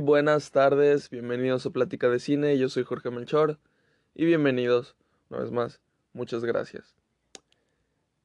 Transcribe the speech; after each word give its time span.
Buenas 0.00 0.50
tardes, 0.50 1.08
bienvenidos 1.10 1.64
a 1.64 1.70
Plática 1.70 2.08
de 2.08 2.18
Cine, 2.18 2.58
yo 2.58 2.68
soy 2.68 2.84
Jorge 2.84 3.10
Melchor 3.10 3.58
y 4.14 4.24
bienvenidos 4.24 4.94
una 5.30 5.40
vez 5.40 5.50
más, 5.50 5.80
muchas 6.12 6.44
gracias. 6.44 6.94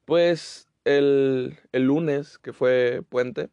Pues 0.04 0.68
el, 0.84 1.58
el 1.72 1.84
lunes, 1.84 2.38
que 2.38 2.52
fue 2.52 3.02
puente, 3.08 3.48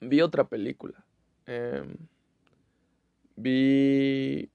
vi 0.00 0.20
otra 0.20 0.44
película. 0.44 1.04
Em, 1.46 1.96
vi 3.36 4.50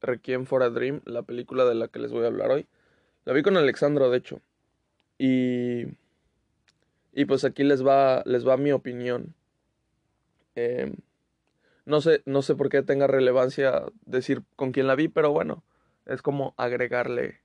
Requiem 0.00 0.44
for 0.44 0.62
a 0.62 0.70
Dream, 0.70 1.00
la 1.04 1.22
película 1.22 1.64
de 1.64 1.74
la 1.74 1.88
que 1.88 1.98
les 1.98 2.12
voy 2.12 2.24
a 2.24 2.28
hablar 2.28 2.50
hoy. 2.50 2.66
La 3.24 3.32
vi 3.32 3.42
con 3.42 3.56
Alexandro, 3.56 4.10
de 4.10 4.18
hecho. 4.18 4.40
Y, 5.18 5.84
y 7.12 7.24
pues 7.26 7.44
aquí 7.44 7.64
les 7.64 7.86
va, 7.86 8.22
les 8.26 8.46
va 8.46 8.56
mi 8.56 8.72
opinión. 8.72 9.34
Em, 10.54 10.96
no, 11.88 12.02
sé, 12.02 12.22
no 12.26 12.42
sé 12.42 12.54
por 12.54 12.68
qué 12.68 12.82
tenga 12.82 13.06
relevancia 13.06 13.82
decir 14.04 14.42
con 14.56 14.72
quién 14.72 14.86
la 14.86 14.94
vi, 14.94 15.08
pero 15.08 15.32
bueno, 15.32 15.64
es 16.04 16.20
como 16.20 16.54
agregarle 16.58 17.40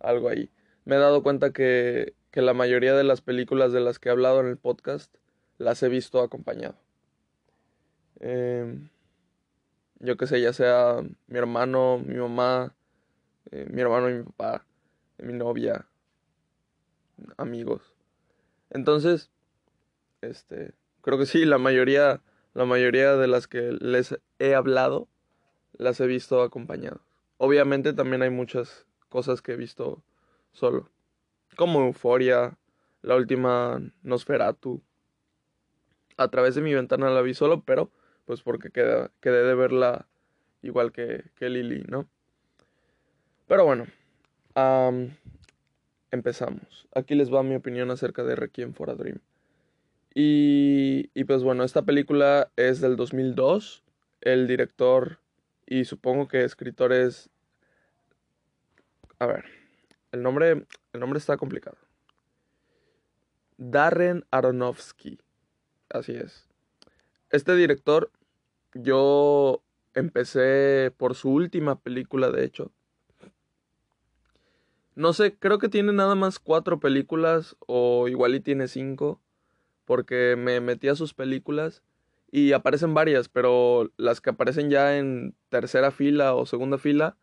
algo 0.00 0.28
ahí. 0.28 0.50
Me 0.84 0.96
he 0.96 0.98
dado 0.98 1.22
cuenta 1.22 1.52
que, 1.52 2.14
que 2.32 2.42
la 2.42 2.54
mayoría 2.54 2.94
de 2.94 3.04
las 3.04 3.20
películas 3.20 3.72
de 3.72 3.80
las 3.80 4.00
que 4.00 4.08
he 4.08 4.12
hablado 4.12 4.40
en 4.40 4.48
el 4.48 4.56
podcast 4.56 5.14
las 5.58 5.80
he 5.84 5.88
visto 5.88 6.20
acompañado. 6.20 6.76
Em, 8.18 8.88
yo 10.00 10.16
qué 10.16 10.26
sé, 10.26 10.40
ya 10.40 10.52
sea 10.52 11.00
mi 11.28 11.38
hermano, 11.38 12.02
mi 12.04 12.16
mamá, 12.16 12.74
eh, 13.52 13.66
mi 13.70 13.80
hermano 13.80 14.10
y 14.10 14.14
mi 14.14 14.22
papá, 14.24 14.66
mi 15.18 15.32
novia, 15.34 15.86
amigos. 17.36 17.94
Entonces, 18.70 19.30
este, 20.20 20.74
creo 21.00 21.16
que 21.16 21.26
sí, 21.26 21.44
la 21.44 21.58
mayoría, 21.58 22.22
la 22.54 22.64
mayoría 22.64 23.16
de 23.16 23.26
las 23.26 23.46
que 23.48 23.76
les 23.80 24.18
he 24.38 24.54
hablado, 24.54 25.08
las 25.72 26.00
he 26.00 26.06
visto 26.06 26.42
acompañados. 26.42 27.00
Obviamente 27.36 27.92
también 27.92 28.22
hay 28.22 28.30
muchas 28.30 28.86
cosas 29.08 29.42
que 29.42 29.52
he 29.52 29.56
visto 29.56 30.02
solo, 30.52 30.88
como 31.56 31.84
Euforia, 31.84 32.56
la 33.02 33.16
última 33.16 33.82
Nosferatu. 34.02 34.82
A 36.16 36.28
través 36.28 36.54
de 36.54 36.62
mi 36.62 36.72
ventana 36.72 37.10
la 37.10 37.22
vi 37.22 37.34
solo, 37.34 37.62
pero 37.64 37.90
pues 38.24 38.42
porque 38.42 38.70
quedé, 38.70 39.10
quedé 39.20 39.42
de 39.42 39.54
verla 39.54 40.06
igual 40.62 40.92
que, 40.92 41.24
que 41.34 41.50
Lily, 41.50 41.84
¿no? 41.88 42.08
Pero 43.46 43.64
bueno, 43.64 43.86
empezamos. 46.10 46.88
Aquí 46.94 47.14
les 47.14 47.32
va 47.32 47.42
mi 47.42 47.56
opinión 47.56 47.90
acerca 47.90 48.22
de 48.22 48.36
Requiem 48.36 48.72
for 48.72 48.90
a 48.90 48.94
Dream. 48.94 49.20
Y, 50.14 51.24
pues 51.24 51.42
bueno, 51.42 51.64
esta 51.64 51.82
película 51.82 52.50
es 52.56 52.80
del 52.80 52.96
2002. 52.96 53.82
El 54.20 54.46
director 54.46 55.18
y 55.66 55.84
supongo 55.84 56.28
que 56.28 56.44
escritor 56.44 56.92
es... 56.92 57.30
A 59.18 59.26
ver, 59.26 59.44
el 60.12 60.22
nombre, 60.22 60.66
el 60.92 61.00
nombre 61.00 61.18
está 61.18 61.36
complicado. 61.36 61.76
Darren 63.56 64.24
Aronofsky. 64.30 65.18
Así 65.90 66.12
es. 66.12 66.48
Este 67.30 67.56
director, 67.56 68.10
yo 68.74 69.62
empecé 69.94 70.92
por 70.96 71.14
su 71.14 71.30
última 71.30 71.80
película, 71.80 72.30
de 72.30 72.44
hecho. 72.44 72.70
No 74.94 75.12
sé, 75.12 75.36
creo 75.36 75.58
que 75.58 75.68
tiene 75.68 75.92
nada 75.92 76.14
más 76.14 76.38
cuatro 76.38 76.78
películas 76.78 77.56
o 77.66 78.06
igual 78.06 78.36
y 78.36 78.40
tiene 78.40 78.68
cinco. 78.68 79.20
Porque 79.84 80.36
me 80.38 80.60
metí 80.60 80.88
a 80.88 80.96
sus 80.96 81.14
películas 81.14 81.82
y 82.30 82.52
aparecen 82.52 82.94
varias, 82.94 83.28
pero 83.28 83.92
las 83.96 84.20
que 84.20 84.30
aparecen 84.30 84.70
ya 84.70 84.96
en 84.98 85.34
tercera 85.50 85.90
fila 85.90 86.34
o 86.34 86.46
segunda 86.46 86.78
fila, 86.78 87.16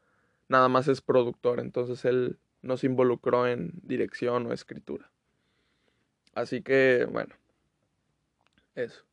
nada 0.47 0.69
más 0.69 0.87
es 0.87 1.01
productor. 1.01 1.59
Entonces 1.59 2.05
él 2.05 2.37
no 2.61 2.77
se 2.77 2.87
involucró 2.87 3.47
en 3.47 3.71
dirección 3.83 4.45
o 4.47 4.53
escritura. 4.53 5.11
Así 6.33 6.61
que, 6.61 7.07
bueno, 7.11 7.35
eso. 8.75 9.03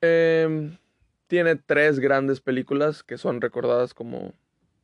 Em, 0.00 0.76
tiene 1.28 1.56
tres 1.56 2.00
grandes 2.00 2.40
películas 2.40 3.02
que 3.02 3.18
son 3.18 3.40
recordadas 3.40 3.94
como 3.94 4.34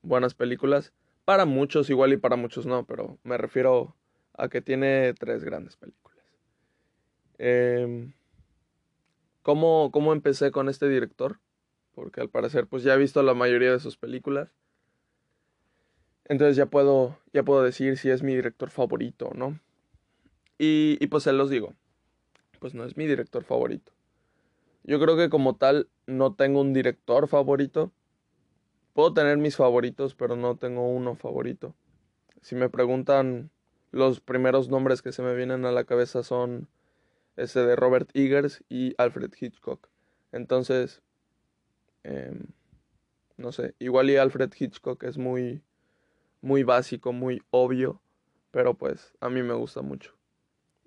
buenas 0.03 0.35
películas. 0.35 0.93
Para 1.25 1.45
muchos 1.45 1.91
igual 1.91 2.13
y 2.13 2.17
para 2.17 2.37
muchos 2.37 2.67
no, 2.67 2.87
pero 2.87 3.19
me 3.25 3.37
refiero 3.37 3.95
a 4.35 4.49
que 4.49 4.61
tiene 4.61 5.13
tres 5.15 5.45
grandes 5.45 5.77
películas. 5.77 6.10
Em, 7.43 8.13
¿cómo, 9.41 9.91
¿Cómo 9.93 10.13
empecé 10.13 10.51
con 10.51 10.69
este 10.69 10.91
director? 10.91 11.41
Porque 11.95 12.21
al 12.21 12.29
parecer 12.29 12.67
pues 12.67 12.83
ya 12.83 12.93
he 12.93 12.99
visto 12.99 13.23
la 13.23 13.33
mayoría 13.33 13.73
de 13.73 13.81
sus 13.81 13.97
películas. 13.97 14.51
Entonces 16.27 16.57
ya 16.57 16.67
puedo, 16.67 17.17
ya 17.33 17.43
puedo 17.43 17.63
decir 17.63 17.97
si 17.97 18.11
es 18.11 18.23
mi 18.23 18.37
director 18.37 18.69
favorito 18.69 19.29
o 19.29 19.35
no. 19.35 19.59
Y, 20.59 20.99
y 21.01 21.07
pues 21.07 21.23
se 21.23 21.33
los 21.33 21.49
digo. 21.49 21.73
Pues 22.59 22.75
no 22.75 22.85
es 22.85 22.99
mi 22.99 23.07
director 23.07 23.43
favorito. 23.43 23.91
Yo 24.85 25.01
creo 25.01 25.17
que 25.17 25.31
como 25.31 25.57
tal 25.57 25.89
no 26.07 26.35
tengo 26.35 26.61
un 26.61 26.75
director 26.75 27.27
favorito. 27.27 27.91
Puedo 28.93 29.15
tener 29.15 29.39
mis 29.39 29.57
favoritos, 29.57 30.15
pero 30.15 30.37
no 30.37 30.57
tengo 30.59 30.87
uno 30.87 31.15
favorito. 31.15 31.75
Si 32.43 32.55
me 32.55 32.69
preguntan, 32.69 33.51
los 33.93 34.21
primeros 34.21 34.69
nombres 34.69 35.01
que 35.01 35.13
se 35.13 35.23
me 35.23 35.35
vienen 35.35 35.65
a 35.65 35.73
la 35.73 35.85
cabeza 35.85 36.23
son 36.23 36.69
ese 37.41 37.61
de 37.61 37.77
Robert 37.77 38.11
Eggers 38.15 38.65
y 38.69 38.95
Alfred 38.99 39.33
Hitchcock. 39.39 39.89
Entonces, 40.33 41.03
em, 42.03 42.47
no 43.37 43.53
sé, 43.53 43.75
igual 43.79 44.11
y 44.11 44.17
Alfred 44.17 44.53
Hitchcock 44.57 45.03
es 45.05 45.19
muy, 45.19 45.63
muy 46.41 46.63
básico, 46.63 47.13
muy 47.13 47.43
obvio, 47.51 48.01
pero 48.51 48.75
pues 48.75 49.13
a 49.21 49.31
mí 49.31 49.43
me 49.43 49.55
gusta 49.55 49.83
mucho. 49.83 50.17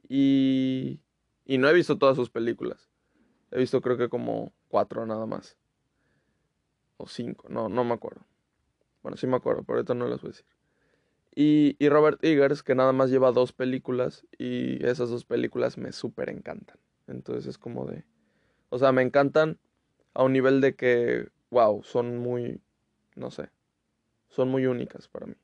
Y, 0.07 1.01
y 1.45 1.57
no 1.57 1.69
he 1.69 1.73
visto 1.73 1.97
todas 1.97 2.15
sus 2.15 2.29
películas. 2.29 2.89
He 3.51 3.59
visto 3.59 3.81
creo 3.81 3.97
que 3.97 4.09
como 4.09 4.53
cuatro 4.67 5.05
nada 5.05 5.25
más. 5.25 5.57
O 6.97 7.07
cinco, 7.07 7.47
no, 7.49 7.69
no 7.69 7.83
me 7.83 7.93
acuerdo. 7.93 8.25
Bueno, 9.01 9.17
sí 9.17 9.27
me 9.27 9.35
acuerdo, 9.35 9.63
pero 9.63 9.77
ahorita 9.77 9.93
no 9.93 10.07
las 10.07 10.21
voy 10.21 10.29
a 10.29 10.31
decir. 10.31 10.45
Y, 11.35 11.75
y 11.79 11.89
Robert 11.89 12.23
Eggers, 12.23 12.63
que 12.63 12.75
nada 12.75 12.91
más 12.93 13.09
lleva 13.09 13.31
dos 13.31 13.53
películas 13.53 14.25
y 14.37 14.85
esas 14.85 15.09
dos 15.09 15.25
películas 15.25 15.77
me 15.77 15.91
súper 15.91 16.29
encantan. 16.29 16.77
Entonces 17.07 17.47
es 17.47 17.57
como 17.57 17.85
de... 17.85 18.05
O 18.69 18.77
sea, 18.77 18.91
me 18.91 19.01
encantan 19.01 19.59
a 20.13 20.23
un 20.23 20.33
nivel 20.33 20.61
de 20.61 20.75
que, 20.75 21.29
wow, 21.49 21.83
son 21.83 22.17
muy, 22.17 22.61
no 23.15 23.31
sé, 23.31 23.49
son 24.29 24.49
muy 24.49 24.65
únicas 24.65 25.07
para 25.07 25.25
mí. 25.25 25.35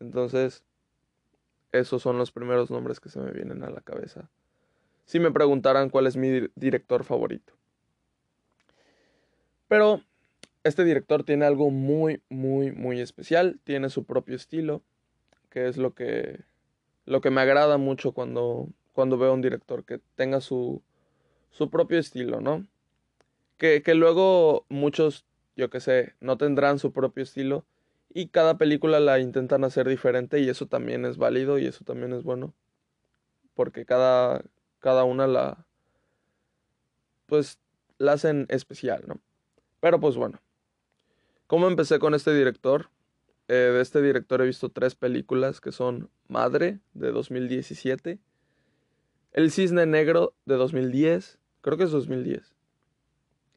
Entonces, 0.00 0.64
esos 1.72 2.02
son 2.02 2.18
los 2.18 2.32
primeros 2.32 2.70
nombres 2.70 3.00
que 3.00 3.10
se 3.10 3.20
me 3.20 3.32
vienen 3.32 3.62
a 3.64 3.70
la 3.70 3.80
cabeza 3.80 4.30
si 5.10 5.18
me 5.18 5.32
preguntaran 5.32 5.90
cuál 5.90 6.06
es 6.06 6.16
mi 6.16 6.48
director 6.54 7.02
favorito. 7.02 7.52
Pero 9.66 10.04
este 10.64 10.84
director 10.84 11.24
tiene 11.24 11.44
algo 11.46 11.70
muy, 11.70 12.22
muy, 12.28 12.72
muy 12.72 13.00
especial. 13.00 13.60
Tiene 13.64 13.90
su 13.90 14.04
propio 14.04 14.36
estilo, 14.36 14.82
que 15.50 15.68
es 15.68 15.76
lo 15.76 15.94
que, 15.94 16.40
lo 17.06 17.20
que 17.20 17.30
me 17.30 17.40
agrada 17.40 17.78
mucho 17.78 18.12
cuando, 18.12 18.68
cuando 18.92 19.18
veo 19.18 19.30
a 19.30 19.34
un 19.34 19.42
director, 19.42 19.84
que 19.84 20.00
tenga 20.16 20.40
su, 20.40 20.82
su 21.50 21.70
propio 21.70 21.98
estilo, 21.98 22.40
¿no? 22.40 22.66
Que, 23.58 23.82
que 23.82 23.94
luego 23.94 24.64
muchos, 24.68 25.24
yo 25.56 25.70
que 25.70 25.80
sé, 25.80 26.14
no 26.20 26.38
tendrán 26.38 26.78
su 26.78 26.92
propio 26.92 27.22
estilo 27.22 27.64
y 28.12 28.28
cada 28.28 28.58
película 28.58 29.00
la 29.00 29.18
intentan 29.20 29.64
hacer 29.64 29.88
diferente 29.88 30.40
y 30.40 30.48
eso 30.48 30.66
también 30.66 31.04
es 31.04 31.16
válido 31.16 31.58
y 31.58 31.66
eso 31.66 31.84
también 31.84 32.12
es 32.12 32.22
bueno. 32.22 32.54
Porque 33.54 33.84
cada, 33.84 34.42
cada 34.78 35.04
una 35.04 35.26
la, 35.26 35.66
pues, 37.26 37.58
la 37.98 38.12
hacen 38.12 38.46
especial, 38.48 39.04
¿no? 39.06 39.20
Pero 39.80 40.00
pues 40.00 40.16
bueno, 40.16 40.40
¿cómo 41.50 41.66
empecé 41.66 41.98
con 41.98 42.14
este 42.14 42.32
director? 42.32 42.90
Eh, 43.48 43.54
de 43.54 43.80
este 43.80 44.00
director 44.00 44.40
he 44.40 44.46
visto 44.46 44.68
tres 44.68 44.94
películas 44.94 45.60
que 45.60 45.72
son 45.72 46.08
Madre 46.28 46.78
de 46.94 47.10
2017, 47.10 48.20
El 49.32 49.50
Cisne 49.50 49.84
Negro 49.84 50.32
de 50.44 50.54
2010, 50.54 51.40
creo 51.60 51.76
que 51.76 51.82
es 51.82 51.90
2010, 51.90 52.54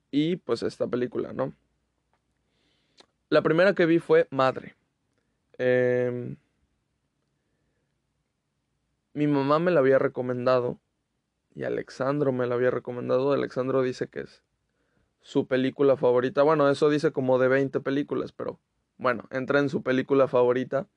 y 0.09 0.37
pues 0.37 0.63
esta 0.63 0.87
película, 0.87 1.33
¿no? 1.33 1.53
La 3.29 3.43
primera 3.43 3.75
que 3.75 3.85
vi 3.85 3.99
fue 3.99 4.27
Madre. 4.31 4.75
Em, 5.59 6.37
mi 9.13 9.27
mamá 9.27 9.59
me 9.59 9.69
la 9.69 9.81
había 9.81 9.99
recomendado 9.99 10.79
y 11.53 11.63
Alexandro 11.63 12.31
me 12.31 12.47
la 12.47 12.55
había 12.55 12.71
recomendado. 12.71 13.33
Alexandro 13.33 13.83
dice 13.83 14.07
que 14.07 14.21
es 14.21 14.41
su 15.23 15.47
película 15.47 15.97
favorita. 15.97 16.43
Bueno, 16.43 16.69
eso 16.69 16.89
dice 16.89 17.11
como 17.11 17.39
de 17.39 17.47
20 17.47 17.79
películas, 17.79 18.31
pero 18.31 18.59
bueno, 18.97 19.27
entra 19.31 19.59
en 19.59 19.69
su 19.69 19.81
película 19.81 20.27
favorita. 20.27 20.87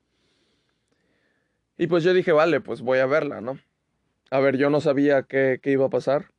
Y 1.78 1.86
pues 1.86 2.04
yo 2.04 2.12
dije, 2.12 2.32
vale, 2.32 2.60
pues 2.60 2.82
voy 2.82 2.98
a 2.98 3.06
verla, 3.06 3.40
¿no? 3.40 3.58
A 4.30 4.40
ver, 4.40 4.58
yo 4.58 4.68
no 4.68 4.80
sabía 4.80 5.22
qué, 5.22 5.60
qué 5.62 5.70
iba 5.70 5.86
a 5.86 5.90
pasar. 5.90 6.32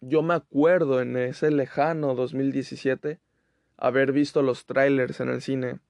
yo 0.00 0.22
me 0.22 0.34
acuerdo 0.34 1.00
en 1.00 1.16
ese 1.16 1.50
lejano 1.50 2.14
2017 2.14 3.18
haber 3.76 4.12
visto 4.12 4.42
los 4.42 4.66
trailers 4.66 5.18
en 5.20 5.30
el 5.30 5.40
cine 5.40 5.80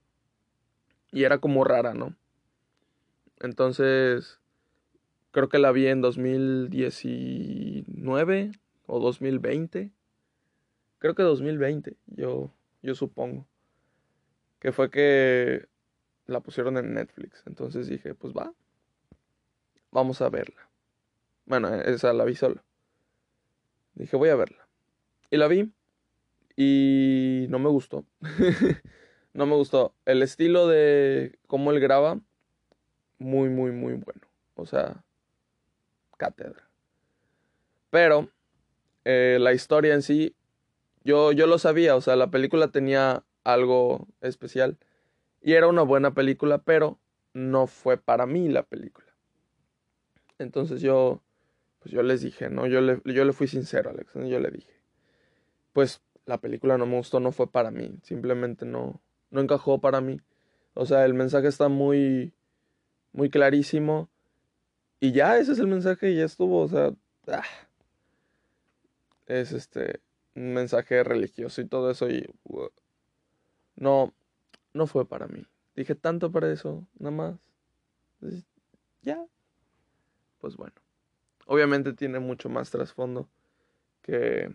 y 1.10 1.24
era 1.24 1.38
como 1.38 1.64
rara, 1.64 1.94
¿no? 1.94 2.14
Entonces, 3.40 4.38
creo 5.30 5.48
que 5.48 5.58
la 5.58 5.72
vi 5.72 5.86
en 5.86 6.02
2019 6.02 8.52
o 8.86 9.00
2020. 9.00 9.90
Creo 10.98 11.14
que 11.14 11.22
2020, 11.22 11.96
yo, 12.06 12.52
yo 12.82 12.94
supongo. 12.94 13.46
Que 14.58 14.72
fue 14.72 14.90
que 14.90 15.68
la 16.26 16.40
pusieron 16.40 16.76
en 16.76 16.94
Netflix. 16.94 17.42
Entonces 17.46 17.86
dije, 17.86 18.14
pues 18.14 18.34
va, 18.34 18.52
vamos 19.90 20.20
a 20.20 20.28
verla. 20.28 20.68
Bueno, 21.46 21.74
esa 21.74 22.12
la 22.12 22.24
vi 22.24 22.34
solo. 22.34 22.62
Dije, 23.94 24.16
voy 24.16 24.28
a 24.28 24.36
verla. 24.36 24.68
Y 25.30 25.36
la 25.36 25.48
vi. 25.48 25.72
Y 26.56 27.46
no 27.48 27.58
me 27.58 27.68
gustó. 27.68 28.04
no 29.32 29.46
me 29.46 29.54
gustó. 29.54 29.94
El 30.04 30.22
estilo 30.22 30.66
de 30.66 31.38
cómo 31.46 31.70
él 31.70 31.80
graba, 31.80 32.20
muy, 33.18 33.48
muy, 33.48 33.70
muy 33.70 33.94
bueno. 33.94 34.22
O 34.54 34.66
sea, 34.66 35.04
cátedra. 36.16 36.68
Pero 37.90 38.28
eh, 39.04 39.38
la 39.40 39.52
historia 39.52 39.94
en 39.94 40.02
sí, 40.02 40.34
yo, 41.08 41.32
yo 41.32 41.46
lo 41.46 41.58
sabía. 41.58 41.96
O 41.96 42.02
sea, 42.02 42.16
la 42.16 42.30
película 42.30 42.68
tenía 42.68 43.24
algo 43.42 44.06
especial. 44.20 44.76
Y 45.40 45.54
era 45.54 45.66
una 45.66 45.80
buena 45.80 46.12
película, 46.12 46.58
pero 46.58 46.98
no 47.32 47.66
fue 47.66 47.96
para 47.96 48.26
mí 48.26 48.48
la 48.48 48.62
película. 48.62 49.06
Entonces 50.38 50.82
yo, 50.82 51.22
pues 51.78 51.94
yo 51.94 52.02
les 52.02 52.20
dije, 52.20 52.50
¿no? 52.50 52.66
Yo 52.66 52.82
le, 52.82 53.00
yo 53.06 53.24
le 53.24 53.32
fui 53.32 53.48
sincero, 53.48 53.88
Alex. 53.88 54.12
Yo 54.14 54.38
le 54.38 54.50
dije, 54.50 54.70
pues 55.72 56.02
la 56.26 56.38
película 56.42 56.76
no 56.76 56.84
me 56.84 56.98
gustó, 56.98 57.20
no 57.20 57.32
fue 57.32 57.50
para 57.50 57.70
mí. 57.70 57.98
Simplemente 58.02 58.66
no, 58.66 59.00
no 59.30 59.40
encajó 59.40 59.80
para 59.80 60.02
mí. 60.02 60.20
O 60.74 60.84
sea, 60.84 61.06
el 61.06 61.14
mensaje 61.14 61.48
está 61.48 61.68
muy, 61.68 62.34
muy 63.12 63.30
clarísimo. 63.30 64.10
Y 65.00 65.12
ya, 65.12 65.38
ese 65.38 65.52
es 65.52 65.58
el 65.58 65.68
mensaje 65.68 66.10
y 66.10 66.16
ya 66.16 66.26
estuvo. 66.26 66.60
O 66.60 66.68
sea, 66.68 66.92
ah. 67.28 67.44
es 69.26 69.52
este, 69.52 70.00
un 70.38 70.54
mensaje 70.54 71.02
religioso 71.04 71.60
y 71.60 71.66
todo 71.66 71.90
eso. 71.90 72.08
Y 72.08 72.26
no, 73.76 74.14
no 74.72 74.86
fue 74.86 75.06
para 75.06 75.26
mí. 75.26 75.44
Dije 75.74 75.94
tanto 75.94 76.30
para 76.32 76.50
eso, 76.52 76.86
nada 76.98 77.10
más. 77.10 77.40
ya. 79.02 79.24
Pues 80.38 80.56
bueno. 80.56 80.74
Obviamente 81.46 81.92
tiene 81.94 82.18
mucho 82.18 82.48
más 82.48 82.70
trasfondo 82.70 83.28
que, 84.02 84.54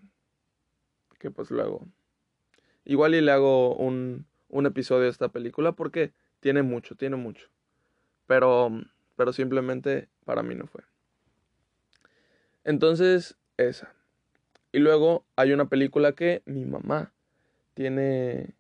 que 1.20 1.32
pues 1.32 1.50
luego. 1.50 1.88
Igual 2.86 3.16
y 3.16 3.22
le 3.22 3.32
hago 3.32 3.76
un, 3.76 4.26
un 4.50 4.66
episodio 4.66 5.04
de 5.04 5.10
esta 5.10 5.30
película 5.30 5.72
porque 5.72 6.14
tiene 6.40 6.62
mucho, 6.62 6.96
tiene 6.96 7.16
mucho. 7.16 7.48
Pero, 8.28 8.70
pero 9.16 9.34
simplemente 9.34 10.10
para 10.24 10.44
mí 10.44 10.56
no 10.56 10.68
fue. 10.68 10.84
Entonces, 12.64 13.38
esa. 13.58 13.94
Y 14.74 14.80
luego 14.80 15.24
hay 15.36 15.54
una 15.54 15.70
película 15.70 16.14
que 16.14 16.42
mi 16.46 16.66
mamá 16.66 17.14
tiene 17.76 18.56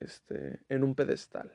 este, 0.00 0.58
en 0.68 0.82
un 0.82 0.96
pedestal. 0.96 1.52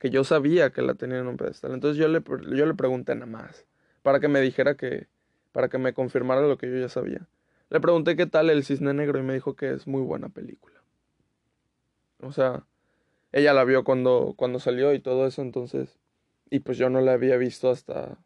Que 0.00 0.10
yo 0.10 0.24
sabía 0.24 0.70
que 0.70 0.82
la 0.82 0.94
tenía 0.94 1.18
en 1.18 1.28
un 1.28 1.36
pedestal. 1.36 1.72
Entonces 1.72 1.96
yo 1.98 2.08
le, 2.08 2.22
yo 2.54 2.66
le 2.66 2.74
pregunté 2.74 3.14
nada 3.14 3.26
más. 3.30 3.64
Para 4.02 4.18
que 4.18 4.28
me 4.28 4.40
dijera 4.40 4.76
que. 4.76 5.06
Para 5.52 5.68
que 5.68 5.78
me 5.78 5.94
confirmara 5.94 6.42
lo 6.42 6.58
que 6.58 6.68
yo 6.68 6.78
ya 6.78 6.88
sabía. 6.88 7.28
Le 7.70 7.80
pregunté 7.80 8.16
qué 8.16 8.26
tal 8.26 8.50
el 8.50 8.64
cisne 8.64 8.92
negro 8.92 9.20
y 9.20 9.22
me 9.22 9.34
dijo 9.34 9.54
que 9.54 9.72
es 9.72 9.86
muy 9.86 10.02
buena 10.02 10.28
película. 10.28 10.82
O 12.20 12.32
sea, 12.32 12.66
ella 13.30 13.54
la 13.54 13.64
vio 13.64 13.84
cuando, 13.84 14.34
cuando 14.36 14.58
salió 14.58 14.92
y 14.92 15.00
todo 15.00 15.26
eso, 15.28 15.42
entonces. 15.42 15.96
Y 16.50 16.58
pues 16.58 16.76
yo 16.76 16.90
no 16.90 17.00
la 17.00 17.12
había 17.12 17.36
visto 17.36 17.70
hasta. 17.70 18.18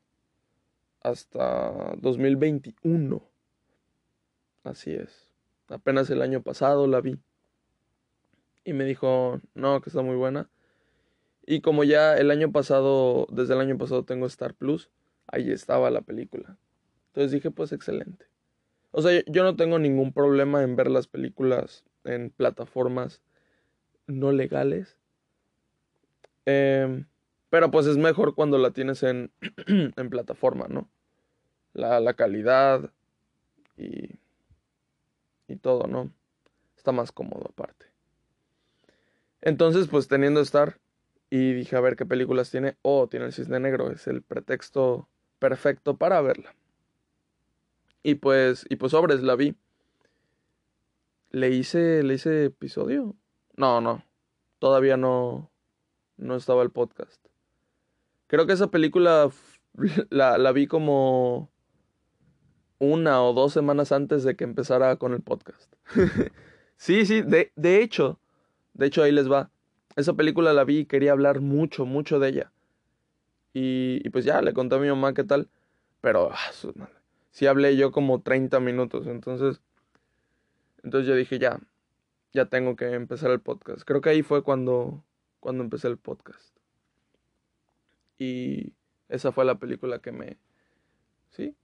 hasta 1.02 1.94
2021. 1.98 3.29
Así 4.64 4.92
es. 4.92 5.28
Apenas 5.68 6.10
el 6.10 6.22
año 6.22 6.42
pasado 6.42 6.86
la 6.86 7.00
vi. 7.00 7.18
Y 8.64 8.72
me 8.72 8.84
dijo, 8.84 9.40
no, 9.54 9.80
que 9.80 9.90
está 9.90 10.02
muy 10.02 10.16
buena. 10.16 10.50
Y 11.46 11.60
como 11.60 11.84
ya 11.84 12.16
el 12.16 12.30
año 12.30 12.52
pasado, 12.52 13.26
desde 13.30 13.54
el 13.54 13.60
año 13.60 13.78
pasado 13.78 14.04
tengo 14.04 14.26
Star 14.26 14.54
Plus, 14.54 14.90
ahí 15.26 15.50
estaba 15.50 15.90
la 15.90 16.02
película. 16.02 16.58
Entonces 17.08 17.32
dije, 17.32 17.50
pues 17.50 17.72
excelente. 17.72 18.26
O 18.92 19.02
sea, 19.02 19.22
yo 19.26 19.42
no 19.44 19.56
tengo 19.56 19.78
ningún 19.78 20.12
problema 20.12 20.62
en 20.62 20.76
ver 20.76 20.90
las 20.90 21.06
películas 21.06 21.84
en 22.04 22.30
plataformas 22.30 23.22
no 24.06 24.32
legales. 24.32 24.96
Em, 26.44 27.06
pero 27.48 27.70
pues 27.70 27.86
es 27.86 27.96
mejor 27.96 28.34
cuando 28.34 28.58
la 28.58 28.72
tienes 28.72 29.02
en, 29.02 29.32
en 29.96 30.10
plataforma, 30.10 30.66
¿no? 30.68 30.88
La, 31.72 32.00
la 32.00 32.14
calidad 32.14 32.92
y, 33.76 34.18
y 35.50 35.56
todo, 35.56 35.86
¿no? 35.86 36.10
Está 36.76 36.92
más 36.92 37.12
cómodo 37.12 37.48
aparte. 37.50 37.86
Entonces, 39.42 39.88
pues 39.88 40.08
teniendo 40.08 40.40
Star, 40.40 40.78
y 41.30 41.52
dije 41.52 41.76
a 41.76 41.80
ver 41.80 41.96
qué 41.96 42.04
películas 42.04 42.50
tiene. 42.50 42.76
Oh, 42.82 43.08
tiene 43.08 43.26
el 43.26 43.32
Cisne 43.32 43.60
Negro, 43.60 43.90
es 43.90 44.06
el 44.08 44.22
pretexto 44.22 45.08
perfecto 45.38 45.96
para 45.96 46.20
verla. 46.20 46.54
Y 48.02 48.16
pues, 48.16 48.66
y 48.68 48.76
pues 48.76 48.92
sobres, 48.92 49.22
la 49.22 49.36
vi. 49.36 49.56
¿Le 51.30 51.50
hice, 51.50 52.02
¿Le 52.02 52.14
hice 52.14 52.46
episodio? 52.46 53.14
No, 53.56 53.80
no. 53.80 54.04
Todavía 54.58 54.96
no, 54.96 55.50
no 56.16 56.34
estaba 56.34 56.62
el 56.62 56.70
podcast. 56.70 57.24
Creo 58.26 58.46
que 58.46 58.54
esa 58.54 58.70
película 58.70 59.30
la, 60.10 60.38
la 60.38 60.52
vi 60.52 60.66
como 60.66 61.50
una 62.80 63.22
o 63.22 63.32
dos 63.32 63.52
semanas 63.52 63.92
antes 63.92 64.24
de 64.24 64.34
que 64.34 64.42
empezara 64.42 64.96
con 64.96 65.12
el 65.12 65.20
podcast. 65.20 65.72
sí, 66.76 67.06
sí, 67.06 67.22
de, 67.22 67.52
de 67.54 67.82
hecho, 67.82 68.18
de 68.74 68.86
hecho, 68.86 69.02
ahí 69.02 69.12
les 69.12 69.30
va. 69.30 69.50
Esa 69.96 70.14
película 70.14 70.52
la 70.52 70.64
vi 70.64 70.78
y 70.78 70.86
quería 70.86 71.12
hablar 71.12 71.40
mucho, 71.40 71.84
mucho 71.84 72.18
de 72.18 72.28
ella. 72.28 72.52
Y, 73.52 74.08
pues 74.10 74.24
ya, 74.24 74.40
le 74.42 74.54
conté 74.54 74.76
a 74.76 74.78
mi 74.78 74.88
mamá 74.88 75.12
qué 75.12 75.22
tal. 75.22 75.48
Pero 76.00 76.30
ah, 76.32 76.50
sí 77.30 77.46
hablé 77.46 77.76
yo 77.76 77.92
como 77.92 78.22
30 78.22 78.58
minutos. 78.60 79.06
Entonces, 79.06 79.60
entonces 80.82 81.08
yo 81.08 81.14
dije, 81.14 81.38
ya, 81.38 81.60
ya 82.32 82.46
tengo 82.46 82.76
que 82.76 82.92
empezar 82.94 83.30
el 83.30 83.40
podcast. 83.40 83.82
Creo 83.82 84.00
que 84.00 84.08
ahí 84.08 84.22
fue 84.22 84.42
cuando, 84.42 85.04
cuando 85.40 85.62
empecé 85.62 85.88
el 85.88 85.98
podcast. 85.98 86.56
Y 88.18 88.72
esa 89.08 89.32
fue 89.32 89.44
la 89.44 89.58
película 89.58 89.98
que 89.98 90.12
me... 90.12 90.38
Sí, 91.32 91.54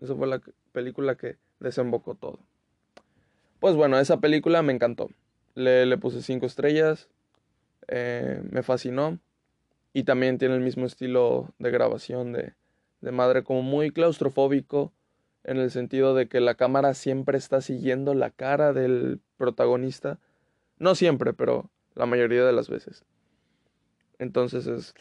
esa 0.00 0.14
fue 0.14 0.26
la 0.26 0.40
película 0.72 1.16
que 1.16 1.36
desembocó 1.60 2.14
todo. 2.14 2.38
Pues 3.60 3.74
bueno, 3.74 3.98
esa 3.98 4.20
película 4.20 4.62
me 4.62 4.72
encantó. 4.72 5.08
Le, 5.54 5.96
puse 5.98 6.22
cinco 6.22 6.46
estrellas. 6.46 7.08
Eh, 7.88 8.40
me 8.50 8.62
fascinó. 8.62 9.18
Y 9.92 10.04
también 10.04 10.38
tiene 10.38 10.54
el 10.54 10.60
mismo 10.60 10.86
estilo 10.86 11.52
de 11.58 11.70
grabación 11.70 12.32
de, 12.32 12.54
de 13.00 13.12
madre, 13.12 13.42
como 13.42 13.62
muy 13.62 13.90
claustrofóbico, 13.90 14.92
en 15.42 15.56
el 15.56 15.70
sentido 15.70 16.14
de 16.14 16.28
que 16.28 16.40
la 16.40 16.54
cámara 16.54 16.94
siempre 16.94 17.38
está 17.38 17.60
siguiendo 17.60 18.14
la 18.14 18.30
cara 18.30 18.72
del 18.72 19.20
protagonista. 19.36 20.18
No 20.78 20.94
siempre, 20.94 21.32
pero 21.32 21.70
la 21.94 22.06
mayoría 22.06 22.44
de 22.44 22.52
las 22.52 22.68
veces. 22.68 23.04
Entonces 24.18 24.66
es 24.66 24.94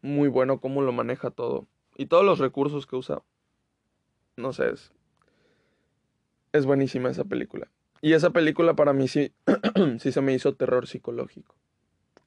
muy 0.00 0.28
bueno 0.28 0.60
cómo 0.60 0.82
lo 0.82 0.92
maneja 0.92 1.30
todo. 1.30 1.66
Y 1.98 2.06
todos 2.06 2.24
los 2.24 2.38
recursos 2.38 2.86
que 2.86 2.96
usa. 2.96 3.22
No 4.36 4.52
sé, 4.52 4.70
es, 4.70 4.92
es 6.52 6.64
buenísima 6.64 7.10
esa 7.10 7.24
película. 7.24 7.68
Y 8.00 8.12
esa 8.12 8.30
película 8.30 8.74
para 8.74 8.92
mí 8.92 9.08
sí, 9.08 9.34
sí 9.98 10.12
se 10.12 10.20
me 10.20 10.32
hizo 10.32 10.54
terror 10.54 10.86
psicológico. 10.86 11.56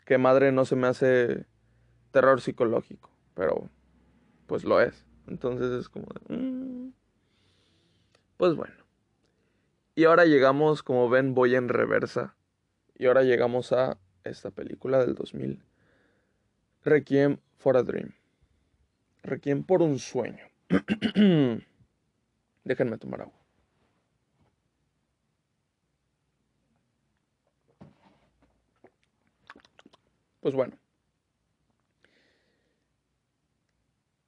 Que 0.06 0.18
madre 0.18 0.52
no 0.52 0.66
se 0.66 0.76
me 0.76 0.88
hace 0.88 1.46
terror 2.12 2.42
psicológico, 2.42 3.10
pero 3.34 3.70
pues 4.46 4.66
lo 4.66 4.82
es. 4.82 5.06
Entonces 5.28 5.72
es 5.72 5.88
como 5.88 6.08
mm". 6.28 6.90
Pues 8.36 8.56
bueno. 8.56 8.74
Y 9.96 10.04
ahora 10.04 10.26
llegamos, 10.26 10.84
como 10.84 11.10
ven, 11.10 11.34
voy 11.34 11.56
en 11.56 11.70
reversa. 11.70 12.36
Y 12.98 13.06
ahora 13.06 13.24
llegamos 13.24 13.72
a 13.72 13.98
esta 14.26 14.52
película 14.52 15.00
del 15.00 15.16
2000. 15.16 15.64
Requiem 16.84 17.38
for 17.56 17.78
a 17.78 17.84
Dream. 17.84 18.14
Requiem 19.24 19.64
por 19.64 19.82
un 19.82 20.00
sueño. 20.00 20.46
Déjenme 22.64 22.98
tomar 22.98 23.22
agua. 23.22 23.34
Pues 30.40 30.56
bueno. 30.56 30.78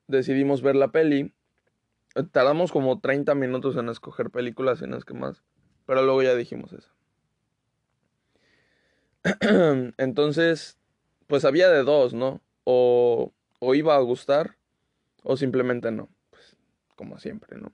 Decidimos 0.08 0.62
ver 0.62 0.76
la 0.76 0.92
peli 0.92 1.34
Tardamos 2.32 2.72
como 2.72 3.00
30 3.00 3.34
minutos 3.34 3.76
en 3.76 3.90
escoger 3.90 4.30
películas 4.30 4.82
y 4.82 4.88
no 4.88 4.98
es 4.98 5.06
que 5.06 5.16
más. 5.16 5.44
Pero 5.88 6.04
luego 6.04 6.22
ya 6.22 6.36
dijimos 6.36 6.72
eso. 6.74 6.92
Entonces, 9.98 10.78
pues 11.26 11.44
había 11.44 11.70
de 11.70 11.84
dos, 11.84 12.14
¿no? 12.14 12.42
O, 12.66 13.34
o 13.60 13.74
iba 13.74 13.96
a 13.96 14.00
gustar 14.00 14.58
o 15.24 15.38
simplemente 15.38 15.92
no. 15.92 16.10
Pues, 16.30 16.56
como 16.96 17.20
siempre, 17.20 17.58
¿no? 17.58 17.72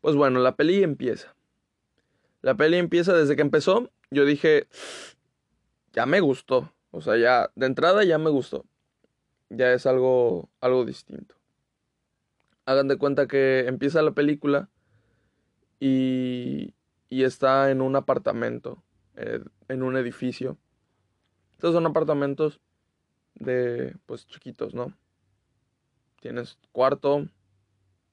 Pues 0.00 0.16
bueno, 0.16 0.40
la 0.40 0.56
peli 0.56 0.82
empieza. 0.82 1.34
La 2.40 2.54
peli 2.56 2.78
empieza 2.78 3.12
desde 3.12 3.36
que 3.36 3.42
empezó. 3.42 3.90
Yo 4.10 4.24
dije, 4.24 4.66
ya 5.92 6.06
me 6.06 6.20
gustó. 6.20 6.72
O 6.90 7.00
sea, 7.02 7.16
ya 7.16 7.50
de 7.54 7.66
entrada 7.66 8.02
ya 8.04 8.18
me 8.18 8.30
gustó. 8.30 8.64
Ya 9.50 9.72
es 9.72 9.84
algo, 9.86 10.48
algo 10.60 10.84
distinto. 10.84 11.34
Hagan 12.64 12.88
de 12.88 12.96
cuenta 12.96 13.26
que 13.26 13.66
empieza 13.66 14.00
la 14.00 14.12
película 14.12 14.70
y, 15.80 16.74
y 17.08 17.24
está 17.24 17.70
en 17.70 17.80
un 17.80 17.96
apartamento, 17.96 18.82
eh, 19.16 19.42
en 19.68 19.82
un 19.82 19.96
edificio. 19.96 20.56
Estos 21.54 21.74
son 21.74 21.86
apartamentos 21.86 22.60
de, 23.34 23.96
pues, 24.06 24.26
chiquitos, 24.26 24.74
¿no? 24.74 24.94
Tienes 26.20 26.58
cuarto 26.72 27.28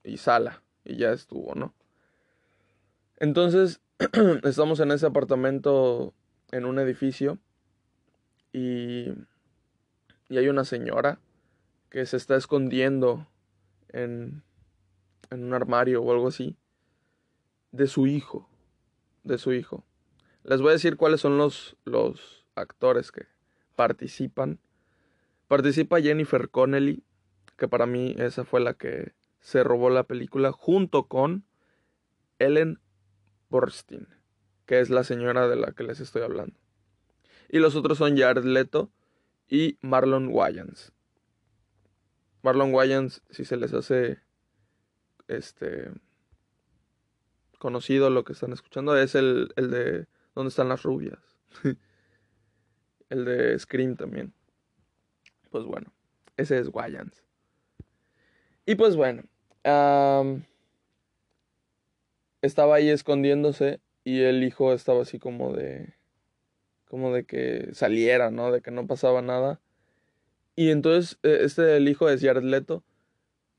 y 0.04 0.18
sala 0.18 0.64
y 0.84 0.98
ya 0.98 1.12
estuvo, 1.12 1.56
¿no? 1.56 1.74
Entonces, 3.18 3.82
estamos 4.44 4.80
en 4.80 4.92
ese 4.92 5.06
apartamento, 5.06 6.14
en 6.52 6.66
un 6.66 6.80
edificio 6.80 7.40
y, 8.54 9.10
y 10.30 10.38
hay 10.38 10.48
una 10.48 10.66
señora 10.66 11.20
que 11.90 12.06
se 12.06 12.18
está 12.18 12.36
escondiendo 12.36 13.28
en, 13.90 14.44
en 15.30 15.44
un 15.44 15.54
armario 15.54 16.02
o 16.02 16.12
algo 16.12 16.28
así 16.28 16.58
de 17.72 17.88
su 17.88 18.08
hijo, 18.08 18.50
de 19.24 19.38
su 19.38 19.54
hijo. 19.54 19.84
Les 20.44 20.62
voy 20.62 20.70
a 20.70 20.74
decir 20.74 20.98
cuáles 20.98 21.22
son 21.22 21.38
los, 21.38 21.76
los 21.86 22.46
actores 22.56 23.12
que 23.12 23.28
participan. 23.76 24.60
Participa 25.48 26.02
Jennifer 26.02 26.50
Connelly, 26.50 27.04
que 27.58 27.68
para 27.68 27.86
mí 27.86 28.16
esa 28.18 28.46
fue 28.46 28.60
la 28.60 28.74
que 28.74 29.14
se 29.40 29.64
robó 29.64 29.90
la 29.90 30.04
película, 30.04 30.52
junto 30.52 31.08
con 31.08 31.46
Ellen 32.40 32.80
Borstein, 33.50 34.08
que 34.66 34.80
es 34.80 34.90
la 34.90 35.04
señora 35.04 35.48
de 35.48 35.56
la 35.56 35.72
que 35.72 35.84
les 35.84 36.00
estoy 36.00 36.22
hablando. 36.22 36.60
Y 37.50 37.60
los 37.60 37.76
otros 37.76 37.98
son 37.98 38.18
Jared 38.18 38.44
Leto 38.44 38.92
y 39.48 39.78
Marlon 39.82 40.30
Wayans. 40.30 40.92
Marlon 42.44 42.74
Wayans, 42.74 43.22
si 43.30 43.46
se 43.46 43.58
les 43.58 43.74
hace 43.74 44.20
este 45.28 45.92
conocido 47.58 48.10
lo 48.10 48.24
que 48.24 48.34
están 48.34 48.54
escuchando, 48.54 48.96
es 48.98 49.16
el, 49.16 49.52
el 49.56 49.72
de 49.72 50.08
¿Dónde 50.38 50.50
están 50.50 50.70
las 50.70 50.84
rubias? 50.84 51.18
el 53.10 53.26
de 53.26 53.58
Scream 53.58 53.96
también. 53.96 54.32
Pues 55.50 55.64
bueno, 55.64 55.92
ese 56.36 56.60
es 56.60 56.68
Wayans. 56.72 57.24
Y 58.68 58.76
pues 58.76 58.98
bueno, 58.98 59.24
estaba 62.42 62.76
ahí 62.76 62.90
escondiéndose 62.90 63.80
y 64.04 64.24
el 64.24 64.44
hijo 64.44 64.74
estaba 64.74 65.04
así 65.04 65.20
como 65.20 65.54
de 65.54 65.94
como 66.90 67.14
de 67.14 67.26
que 67.26 67.70
saliera, 67.74 68.30
¿no? 68.30 68.52
De 68.52 68.62
que 68.62 68.72
no 68.72 68.86
pasaba 68.86 69.22
nada. 69.22 69.62
Y 70.58 70.72
entonces 70.72 71.18
e, 71.24 71.46
este 71.46 71.78
el 71.78 71.88
hijo 71.88 72.08
de 72.08 72.20
Jared 72.20 72.44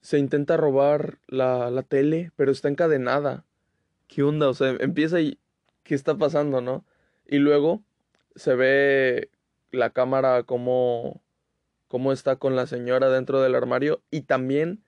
se 0.03 0.19
intenta 0.19 0.59
robar 0.59 1.19
la, 1.27 1.71
la 1.71 1.83
tele, 1.83 2.31
pero 2.37 2.53
está 2.53 2.69
encadenada. 2.69 3.47
¿Qué 4.09 4.23
onda? 4.23 4.51
O 4.51 4.55
sea, 4.55 4.77
empieza 4.79 5.23
y 5.23 5.39
¿qué 5.85 5.95
está 5.95 6.19
pasando, 6.19 6.61
no? 6.61 6.85
Y 7.27 7.39
luego 7.39 7.83
se 8.37 8.55
ve 8.55 9.31
la 9.71 9.89
cámara 9.89 10.43
como 10.43 11.23
cómo 11.89 12.13
está 12.13 12.37
con 12.37 12.57
la 12.57 12.67
señora 12.67 13.09
dentro 13.09 13.41
del 13.41 13.55
armario 13.55 14.03
y 14.11 14.23
también 14.23 14.83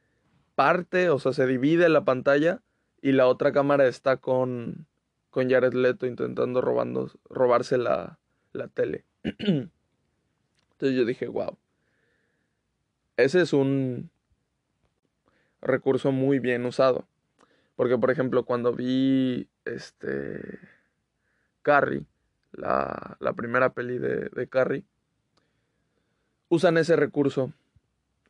parte, 0.60 1.08
o 1.08 1.18
sea, 1.18 1.32
se 1.32 1.46
divide 1.46 1.88
la 1.88 2.04
pantalla 2.04 2.60
y 3.00 3.12
la 3.12 3.28
otra 3.28 3.50
cámara 3.50 3.86
está 3.86 4.18
con, 4.18 4.86
con 5.30 5.48
Jared 5.48 5.72
Leto 5.72 6.04
intentando 6.04 6.60
robando, 6.60 7.10
robarse 7.30 7.78
la, 7.78 8.18
la 8.52 8.68
tele. 8.68 9.06
Entonces 9.24 9.70
yo 10.78 11.06
dije, 11.06 11.28
wow. 11.28 11.56
Ese 13.16 13.40
es 13.40 13.54
un 13.54 14.10
recurso 15.62 16.12
muy 16.12 16.40
bien 16.40 16.66
usado. 16.66 17.06
Porque, 17.74 17.96
por 17.96 18.10
ejemplo, 18.10 18.44
cuando 18.44 18.74
vi 18.74 19.48
este 19.64 20.58
Carrie, 21.62 22.04
la, 22.52 23.16
la 23.18 23.32
primera 23.32 23.72
peli 23.72 23.96
de, 23.96 24.28
de 24.28 24.46
Carrie, 24.46 24.84
usan 26.50 26.76
ese 26.76 26.96
recurso 26.96 27.50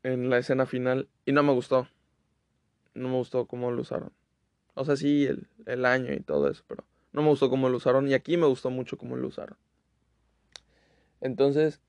en 0.04 0.30
la 0.30 0.38
escena 0.38 0.64
final 0.64 1.08
y 1.26 1.32
no 1.32 1.42
me 1.42 1.52
gustó. 1.52 1.88
No 2.94 3.08
me 3.08 3.16
gustó 3.16 3.46
cómo 3.46 3.70
lo 3.70 3.82
usaron. 3.82 4.12
O 4.74 4.84
sea, 4.84 4.96
sí, 4.96 5.26
el, 5.26 5.48
el 5.66 5.84
año 5.84 6.12
y 6.12 6.20
todo 6.20 6.50
eso, 6.50 6.64
pero 6.66 6.84
no 7.12 7.22
me 7.22 7.28
gustó 7.28 7.50
cómo 7.50 7.68
lo 7.68 7.76
usaron 7.76 8.08
y 8.08 8.14
aquí 8.14 8.36
me 8.36 8.46
gustó 8.46 8.70
mucho 8.70 8.96
cómo 8.96 9.16
lo 9.16 9.28
usaron. 9.28 9.56
Entonces, 11.20 11.80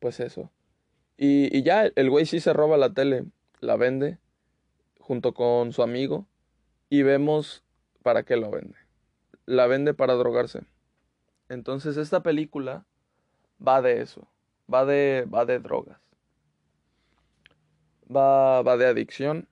pues 0.00 0.20
eso. 0.20 0.50
Y, 1.16 1.56
y 1.56 1.62
ya 1.62 1.86
el 1.86 2.10
güey 2.10 2.26
sí 2.26 2.40
se 2.40 2.52
roba 2.52 2.76
la 2.76 2.92
tele, 2.92 3.24
la 3.60 3.76
vende 3.76 4.18
junto 4.98 5.34
con 5.34 5.72
su 5.72 5.82
amigo 5.82 6.26
y 6.88 7.02
vemos 7.02 7.62
para 8.02 8.22
qué 8.22 8.36
lo 8.36 8.50
vende. 8.50 8.76
La 9.46 9.66
vende 9.66 9.94
para 9.94 10.14
drogarse. 10.14 10.62
Entonces 11.48 11.96
esta 11.96 12.22
película 12.22 12.86
va 13.66 13.82
de 13.82 14.00
eso, 14.00 14.28
va 14.72 14.84
de, 14.84 15.26
va 15.32 15.44
de 15.44 15.58
drogas, 15.58 15.98
va, 18.14 18.62
va 18.62 18.76
de 18.76 18.86
adicción, 18.86 19.46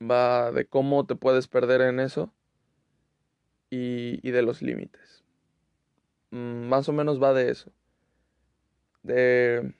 va 0.00 0.52
de 0.52 0.66
cómo 0.66 1.06
te 1.06 1.16
puedes 1.16 1.48
perder 1.48 1.80
en 1.80 2.00
eso 2.00 2.32
y, 3.70 4.20
y 4.26 4.30
de 4.30 4.42
los 4.42 4.62
límites. 4.62 5.24
Mm, 6.30 6.68
más 6.68 6.88
o 6.88 6.92
menos 6.92 7.22
va 7.22 7.32
de 7.32 7.50
eso. 7.50 7.72
De, 9.02 9.74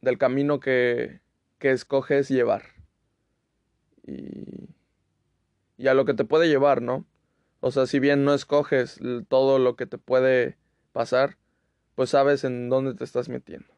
del 0.00 0.18
camino 0.18 0.60
que, 0.60 1.20
que 1.58 1.70
escoges 1.70 2.28
llevar. 2.28 2.62
Y, 4.06 4.68
y 5.76 5.88
a 5.88 5.94
lo 5.94 6.04
que 6.04 6.14
te 6.14 6.24
puede 6.24 6.48
llevar, 6.48 6.82
¿no? 6.82 7.06
O 7.60 7.70
sea, 7.70 7.86
si 7.86 7.98
bien 7.98 8.24
no 8.24 8.34
escoges 8.34 9.00
todo 9.28 9.58
lo 9.58 9.76
que 9.76 9.86
te 9.86 9.98
puede 9.98 10.56
pasar, 10.92 11.36
pues 11.94 12.10
sabes 12.10 12.44
en 12.44 12.68
dónde 12.70 12.94
te 12.94 13.04
estás 13.04 13.28
metiendo. 13.28 13.68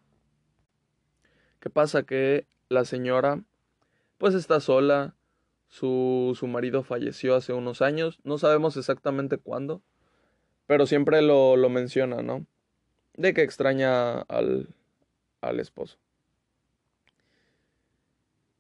¿Qué 1.59 1.71
pasa? 1.71 2.05
Que 2.05 2.47
la 2.69 2.85
señora 2.85 3.43
pues 4.19 4.35
está 4.35 4.61
sola, 4.61 5.17
su, 5.73 6.37
su 6.39 6.47
marido 6.49 6.83
falleció 6.83 7.35
hace 7.35 7.55
unos 7.55 7.81
años, 7.81 8.19
no 8.25 8.37
sabemos 8.37 8.77
exactamente 8.77 9.39
cuándo, 9.39 9.81
pero 10.67 10.85
siempre 10.87 11.23
lo, 11.23 11.57
lo 11.57 11.71
menciona, 11.71 12.21
¿no? 12.21 12.45
De 13.15 13.33
que 13.33 13.41
extraña 13.41 14.21
al, 14.21 14.69
al 15.41 15.61
esposo. 15.61 15.97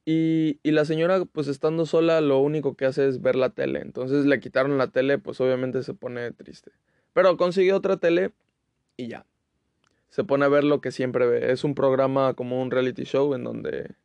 Y, 0.07 0.59
y, 0.63 0.71
la 0.71 0.87
señora, 0.87 1.23
pues 1.27 1.49
estando 1.49 1.85
sola, 1.85 2.23
lo 2.23 2.39
único 2.39 2.77
que 2.77 2.87
hace 2.87 3.07
es 3.07 3.21
ver 3.21 3.37
la 3.37 3.51
tele. 3.51 3.81
Entonces 3.81 4.25
le 4.25 4.41
quitaron 4.41 4.79
la 4.79 4.89
tele, 4.89 5.19
pues 5.19 5.39
obviamente 5.43 5.83
se 5.83 5.93
pone 5.93 6.33
triste. 6.33 6.73
Pero 7.13 7.37
consigue 7.37 7.75
otra 7.75 7.99
tele 7.99 8.33
y 8.97 9.09
ya. 9.09 9.27
Se 10.09 10.25
pone 10.25 10.47
a 10.47 10.49
ver 10.49 10.65
lo 10.65 10.81
que 10.81 10.91
siempre 10.91 11.27
ve. 11.27 11.53
Es 11.53 11.63
un 11.63 11.75
programa 11.75 12.33
como 12.33 12.63
un 12.63 12.71
reality 12.71 13.05
show 13.05 13.35
en 13.35 13.45
donde. 13.45 13.97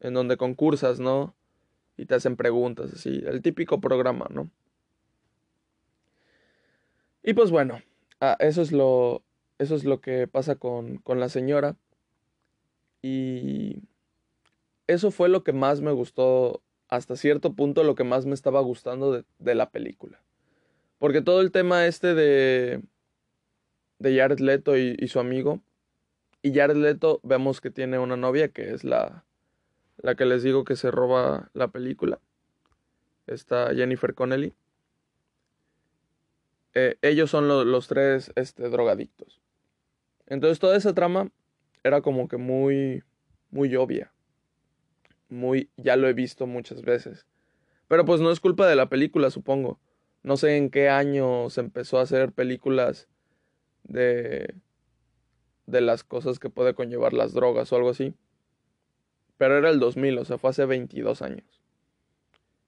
En 0.00 0.12
donde 0.12 0.36
concursas, 0.36 0.98
¿no? 0.98 1.34
Y 2.00 2.06
te 2.06 2.14
hacen 2.14 2.34
preguntas, 2.36 2.94
así. 2.94 3.22
El 3.26 3.42
típico 3.42 3.78
programa, 3.78 4.26
¿no? 4.30 4.48
Y 7.22 7.34
pues 7.34 7.50
bueno, 7.50 7.82
ah, 8.22 8.38
eso 8.40 8.62
es 8.62 8.72
lo. 8.72 9.22
Eso 9.58 9.74
es 9.74 9.84
lo 9.84 10.00
que 10.00 10.26
pasa 10.26 10.54
con, 10.54 10.96
con 10.96 11.20
la 11.20 11.28
señora. 11.28 11.76
Y 13.02 13.82
eso 14.86 15.10
fue 15.10 15.28
lo 15.28 15.44
que 15.44 15.52
más 15.52 15.82
me 15.82 15.92
gustó, 15.92 16.62
hasta 16.88 17.16
cierto 17.16 17.52
punto 17.52 17.84
lo 17.84 17.94
que 17.94 18.04
más 18.04 18.24
me 18.24 18.32
estaba 18.32 18.60
gustando 18.60 19.12
de, 19.12 19.24
de 19.38 19.54
la 19.54 19.68
película. 19.68 20.22
Porque 20.98 21.20
todo 21.20 21.42
el 21.42 21.52
tema 21.52 21.86
este 21.86 22.14
de, 22.14 22.80
de 23.98 24.16
Jared 24.16 24.40
Leto 24.40 24.78
y, 24.78 24.96
y, 24.98 25.08
su 25.08 25.20
amigo, 25.20 25.60
y 26.40 26.54
Jared 26.54 26.76
Leto 26.76 27.20
vemos 27.22 27.60
que 27.60 27.70
tiene 27.70 27.98
una 27.98 28.16
novia 28.16 28.48
que 28.48 28.70
es 28.72 28.84
la, 28.84 29.26
la 30.02 30.14
que 30.14 30.24
les 30.24 30.42
digo 30.42 30.64
que 30.64 30.76
se 30.76 30.90
roba 30.90 31.50
la 31.52 31.68
película, 31.68 32.20
está 33.26 33.74
Jennifer 33.74 34.14
Connelly. 34.14 34.54
Eh, 36.74 36.96
ellos 37.02 37.30
son 37.30 37.48
lo, 37.48 37.64
los 37.64 37.88
tres 37.88 38.32
este, 38.36 38.68
drogadictos. 38.68 39.40
Entonces 40.26 40.58
toda 40.58 40.76
esa 40.76 40.94
trama 40.94 41.30
era 41.82 42.00
como 42.00 42.28
que 42.28 42.36
muy, 42.36 43.02
muy 43.50 43.74
obvia 43.76 44.12
muy, 45.30 45.70
ya 45.76 45.96
lo 45.96 46.08
he 46.08 46.12
visto 46.12 46.46
muchas 46.46 46.82
veces. 46.82 47.26
Pero 47.88 48.04
pues 48.04 48.20
no 48.20 48.30
es 48.30 48.40
culpa 48.40 48.68
de 48.68 48.76
la 48.76 48.88
película, 48.88 49.30
supongo. 49.30 49.80
No 50.22 50.36
sé 50.36 50.56
en 50.56 50.70
qué 50.70 50.88
año 50.88 51.48
se 51.50 51.60
empezó 51.60 51.98
a 51.98 52.02
hacer 52.02 52.32
películas 52.32 53.08
de 53.84 54.54
de 55.66 55.80
las 55.80 56.02
cosas 56.02 56.40
que 56.40 56.50
puede 56.50 56.74
conllevar 56.74 57.12
las 57.12 57.32
drogas 57.32 57.72
o 57.72 57.76
algo 57.76 57.90
así. 57.90 58.12
Pero 59.40 59.56
era 59.56 59.70
el 59.70 59.80
2000, 59.80 60.18
o 60.18 60.24
sea, 60.26 60.36
fue 60.36 60.50
hace 60.50 60.66
22 60.66 61.22
años. 61.22 61.62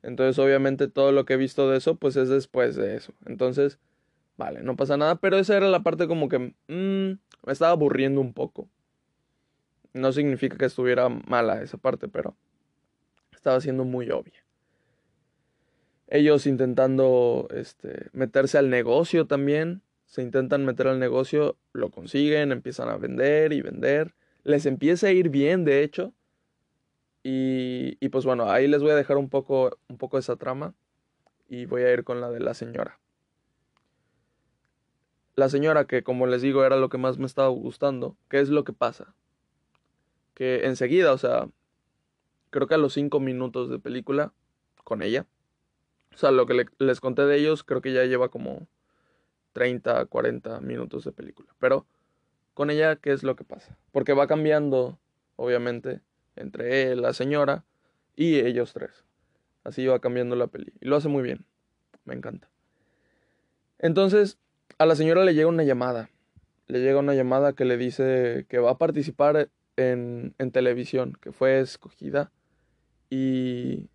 Entonces, 0.02 0.38
obviamente, 0.38 0.88
todo 0.88 1.12
lo 1.12 1.26
que 1.26 1.34
he 1.34 1.36
visto 1.36 1.68
de 1.68 1.76
eso, 1.76 1.96
pues 1.96 2.16
es 2.16 2.30
después 2.30 2.76
de 2.76 2.96
eso. 2.96 3.12
Entonces, 3.26 3.78
vale, 4.38 4.62
no 4.62 4.74
pasa 4.74 4.96
nada. 4.96 5.16
Pero 5.16 5.36
esa 5.36 5.54
era 5.54 5.68
la 5.68 5.82
parte 5.82 6.08
como 6.08 6.30
que 6.30 6.38
mm, 6.38 7.18
me 7.46 7.52
estaba 7.52 7.72
aburriendo 7.72 8.22
un 8.22 8.32
poco. 8.32 8.70
No 9.92 10.12
significa 10.12 10.56
que 10.56 10.64
estuviera 10.64 11.10
mala 11.10 11.60
esa 11.60 11.76
parte, 11.76 12.08
pero 12.08 12.34
estaba 13.32 13.60
siendo 13.60 13.84
muy 13.84 14.10
obvia 14.10 14.42
ellos 16.12 16.46
intentando 16.46 17.48
este, 17.54 18.10
meterse 18.12 18.58
al 18.58 18.68
negocio 18.68 19.26
también, 19.26 19.80
se 20.04 20.20
intentan 20.20 20.62
meter 20.66 20.88
al 20.88 20.98
negocio, 20.98 21.56
lo 21.72 21.90
consiguen, 21.90 22.52
empiezan 22.52 22.90
a 22.90 22.98
vender 22.98 23.54
y 23.54 23.62
vender, 23.62 24.14
les 24.44 24.66
empieza 24.66 25.06
a 25.06 25.12
ir 25.12 25.30
bien, 25.30 25.64
de 25.64 25.82
hecho, 25.82 26.12
y, 27.22 27.96
y 28.04 28.08
pues 28.08 28.24
bueno, 28.24 28.50
ahí 28.50 28.66
les 28.68 28.82
voy 28.82 28.90
a 28.90 28.96
dejar 28.96 29.16
un 29.16 29.28
poco, 29.28 29.78
un 29.88 29.98
poco 29.98 30.18
esa 30.18 30.36
trama 30.36 30.74
y 31.48 31.66
voy 31.66 31.82
a 31.82 31.92
ir 31.92 32.04
con 32.04 32.20
la 32.20 32.30
de 32.30 32.40
la 32.40 32.54
señora. 32.54 32.98
La 35.34 35.48
señora 35.48 35.86
que, 35.86 36.02
como 36.02 36.26
les 36.26 36.42
digo, 36.42 36.64
era 36.64 36.76
lo 36.76 36.88
que 36.88 36.98
más 36.98 37.18
me 37.18 37.26
estaba 37.26 37.48
gustando, 37.48 38.16
¿qué 38.28 38.40
es 38.40 38.48
lo 38.48 38.64
que 38.64 38.72
pasa? 38.72 39.14
Que 40.34 40.66
enseguida, 40.66 41.12
o 41.12 41.18
sea, 41.18 41.48
creo 42.50 42.66
que 42.66 42.74
a 42.74 42.78
los 42.78 42.92
cinco 42.92 43.20
minutos 43.20 43.70
de 43.70 43.78
película, 43.78 44.32
con 44.84 45.02
ella, 45.02 45.26
o 46.14 46.18
sea, 46.18 46.30
lo 46.30 46.46
que 46.46 46.66
les 46.78 47.00
conté 47.00 47.22
de 47.22 47.36
ellos, 47.36 47.64
creo 47.64 47.80
que 47.80 47.92
ya 47.92 48.04
lleva 48.04 48.28
como 48.28 48.66
30, 49.52 50.06
40 50.06 50.60
minutos 50.60 51.04
de 51.04 51.12
película. 51.12 51.48
Pero 51.58 51.86
con 52.54 52.70
ella, 52.70 52.96
¿qué 52.96 53.12
es 53.12 53.22
lo 53.22 53.36
que 53.36 53.44
pasa? 53.44 53.78
Porque 53.92 54.12
va 54.12 54.26
cambiando, 54.26 54.98
obviamente, 55.36 56.00
entre 56.36 56.94
la 56.96 57.12
señora 57.12 57.64
y 58.16 58.40
ellos 58.40 58.72
tres. 58.72 59.04
Así 59.64 59.86
va 59.86 60.00
cambiando 60.00 60.36
la 60.36 60.48
peli. 60.48 60.72
Y 60.80 60.86
lo 60.86 60.96
hace 60.96 61.08
muy 61.08 61.22
bien. 61.22 61.44
Me 62.04 62.14
encanta. 62.14 62.48
Entonces, 63.78 64.38
a 64.78 64.86
la 64.86 64.96
señora 64.96 65.24
le 65.24 65.34
llega 65.34 65.48
una 65.48 65.62
llamada. 65.64 66.10
Le 66.66 66.80
llega 66.80 66.98
una 66.98 67.14
llamada 67.14 67.52
que 67.52 67.64
le 67.64 67.76
dice 67.76 68.46
que 68.48 68.58
va 68.58 68.72
a 68.72 68.78
participar 68.78 69.50
en, 69.76 70.34
en 70.38 70.50
televisión, 70.50 71.16
que 71.20 71.32
fue 71.32 71.60
escogida. 71.60 72.32
Y 73.10 73.88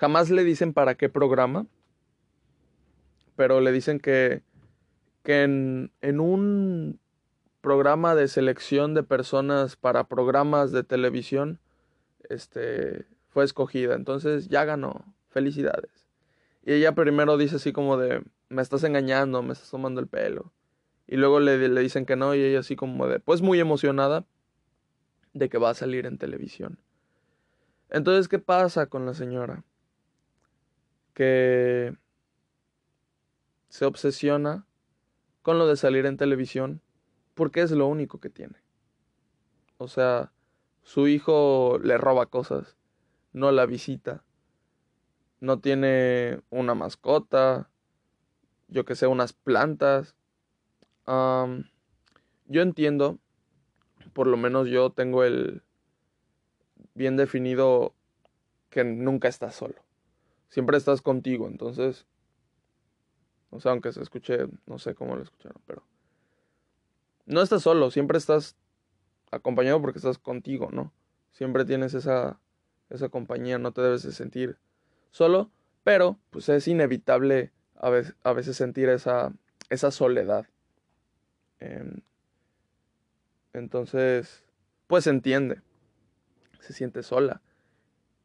Jamás 0.00 0.30
le 0.30 0.44
dicen 0.44 0.72
para 0.72 0.94
qué 0.94 1.10
programa, 1.10 1.66
pero 3.36 3.60
le 3.60 3.70
dicen 3.70 4.00
que, 4.00 4.40
que 5.22 5.42
en, 5.42 5.92
en 6.00 6.20
un 6.20 6.98
programa 7.60 8.14
de 8.14 8.28
selección 8.28 8.94
de 8.94 9.02
personas 9.02 9.76
para 9.76 10.04
programas 10.04 10.72
de 10.72 10.82
televisión, 10.82 11.58
este, 12.28 13.06
fue 13.28 13.44
escogida. 13.44 13.94
Entonces 13.94 14.48
ya 14.48 14.64
ganó. 14.64 15.14
Felicidades. 15.28 16.08
Y 16.64 16.72
ella 16.72 16.94
primero 16.94 17.36
dice 17.36 17.56
así 17.56 17.72
como 17.72 17.96
de, 17.96 18.22
me 18.48 18.62
estás 18.62 18.82
engañando, 18.82 19.42
me 19.42 19.52
estás 19.52 19.70
tomando 19.70 20.00
el 20.00 20.08
pelo. 20.08 20.52
Y 21.06 21.16
luego 21.16 21.38
le, 21.40 21.68
le, 21.68 21.80
dicen 21.80 22.04
que 22.04 22.16
no 22.16 22.34
y 22.34 22.42
ella 22.42 22.60
así 22.60 22.74
como 22.74 23.06
de, 23.06 23.20
pues 23.20 23.42
muy 23.42 23.60
emocionada 23.60 24.26
de 25.32 25.48
que 25.48 25.58
va 25.58 25.70
a 25.70 25.74
salir 25.74 26.06
en 26.06 26.18
televisión. 26.18 26.78
Entonces, 27.90 28.28
¿qué 28.28 28.38
pasa 28.38 28.86
con 28.86 29.06
la 29.06 29.14
señora? 29.14 29.64
que 31.20 31.94
se 33.68 33.84
obsesiona 33.84 34.64
con 35.42 35.58
lo 35.58 35.66
de 35.66 35.76
salir 35.76 36.06
en 36.06 36.16
televisión 36.16 36.80
porque 37.34 37.62
es 37.62 37.70
lo 37.70 37.86
único 37.86 38.20
que 38.20 38.30
tiene. 38.30 38.56
O 39.78 39.88
sea, 39.88 40.32
su 40.82 41.08
hijo 41.08 41.78
le 41.82 41.98
roba 41.98 42.26
cosas, 42.26 42.76
no 43.32 43.50
la 43.50 43.66
visita, 43.66 44.24
no 45.40 45.60
tiene 45.60 46.42
una 46.50 46.74
mascota, 46.74 47.70
yo 48.68 48.84
que 48.84 48.94
sé, 48.94 49.06
unas 49.06 49.32
plantas. 49.32 50.14
yo 51.06 52.62
entiendo, 52.62 53.18
por 54.12 54.26
lo 54.26 54.36
menos 54.36 54.68
yo 54.68 54.90
tengo 54.90 55.24
el 55.24 55.62
bien 56.94 57.16
definido 57.16 57.94
que 58.68 58.84
nunca 58.84 59.28
está 59.28 59.50
solo 59.50 59.82
siempre 60.50 60.76
estás 60.76 61.00
contigo, 61.00 61.46
entonces, 61.46 62.06
o 63.50 63.60
sea, 63.60 63.72
aunque 63.72 63.92
se 63.92 64.02
escuche, 64.02 64.46
no 64.66 64.78
sé 64.78 64.94
cómo 64.94 65.16
lo 65.16 65.22
escucharon, 65.22 65.62
pero 65.64 65.82
no 67.30 67.42
estás 67.42 67.62
solo, 67.62 67.90
siempre 67.90 68.18
estás 68.18 68.56
acompañado 69.30 69.80
porque 69.80 69.98
estás 69.98 70.18
contigo, 70.18 70.68
¿no? 70.72 70.92
Siempre 71.30 71.64
tienes 71.64 71.94
esa, 71.94 72.40
esa 72.90 73.08
compañía, 73.08 73.58
no 73.58 73.72
te 73.72 73.80
debes 73.80 74.02
de 74.02 74.12
sentir 74.12 74.58
solo, 75.10 75.50
pero 75.84 76.18
pues 76.30 76.48
es 76.48 76.66
inevitable 76.68 77.52
a 77.76 77.90
veces, 77.90 78.14
a 78.24 78.32
veces 78.32 78.56
sentir 78.56 78.88
esa, 78.88 79.32
esa 79.68 79.90
soledad. 79.90 80.46
Em, 81.60 82.00
entonces, 83.52 84.44
pues 84.86 85.04
se 85.04 85.10
entiende, 85.10 85.62
se 86.60 86.72
siente 86.72 87.02
sola. 87.02 87.42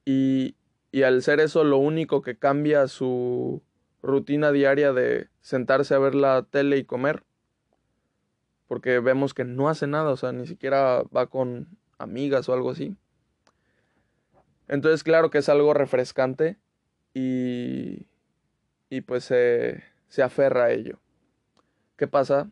Y, 0.03 0.55
y 0.91 1.03
al 1.03 1.21
ser 1.21 1.39
eso 1.39 1.63
lo 1.63 1.77
único 1.77 2.21
que 2.21 2.37
cambia 2.37 2.87
su 2.87 3.61
rutina 4.01 4.51
diaria 4.51 4.93
de 4.93 5.29
sentarse 5.41 5.93
a 5.93 5.99
ver 5.99 6.15
la 6.15 6.43
tele 6.43 6.77
y 6.77 6.85
comer, 6.85 7.23
porque 8.67 8.99
vemos 8.99 9.33
que 9.33 9.43
no 9.43 9.69
hace 9.69 9.87
nada, 9.87 10.11
o 10.11 10.17
sea, 10.17 10.31
ni 10.31 10.47
siquiera 10.47 11.03
va 11.15 11.27
con 11.27 11.67
amigas 11.97 12.49
o 12.49 12.53
algo 12.53 12.71
así. 12.71 12.95
Entonces, 14.67 15.03
claro 15.03 15.29
que 15.29 15.37
es 15.37 15.49
algo 15.49 15.73
refrescante 15.73 16.57
y, 17.13 18.07
y 18.89 19.01
pues 19.01 19.25
se, 19.25 19.83
se 20.07 20.23
aferra 20.23 20.65
a 20.65 20.71
ello. 20.71 20.99
¿Qué 21.97 22.07
pasa? 22.07 22.49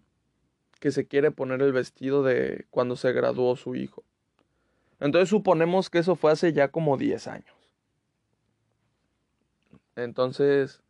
Que 0.80 0.91
se 0.91 1.08
quiere 1.08 1.32
poner 1.32 1.62
el 1.62 1.73
vestido 1.73 2.23
de 2.23 2.65
cuando 2.69 2.95
se 2.95 3.12
graduó 3.12 3.56
su 3.56 3.76
hijo. 3.76 4.04
Entonces 4.99 5.30
suponemos 5.30 5.89
que 5.89 5.99
eso 5.99 6.15
fue 6.15 6.32
hace 6.32 6.54
ya 6.54 6.69
como 6.69 6.97
10 6.97 7.28
años. 7.28 7.56
Entonces, 9.95 10.82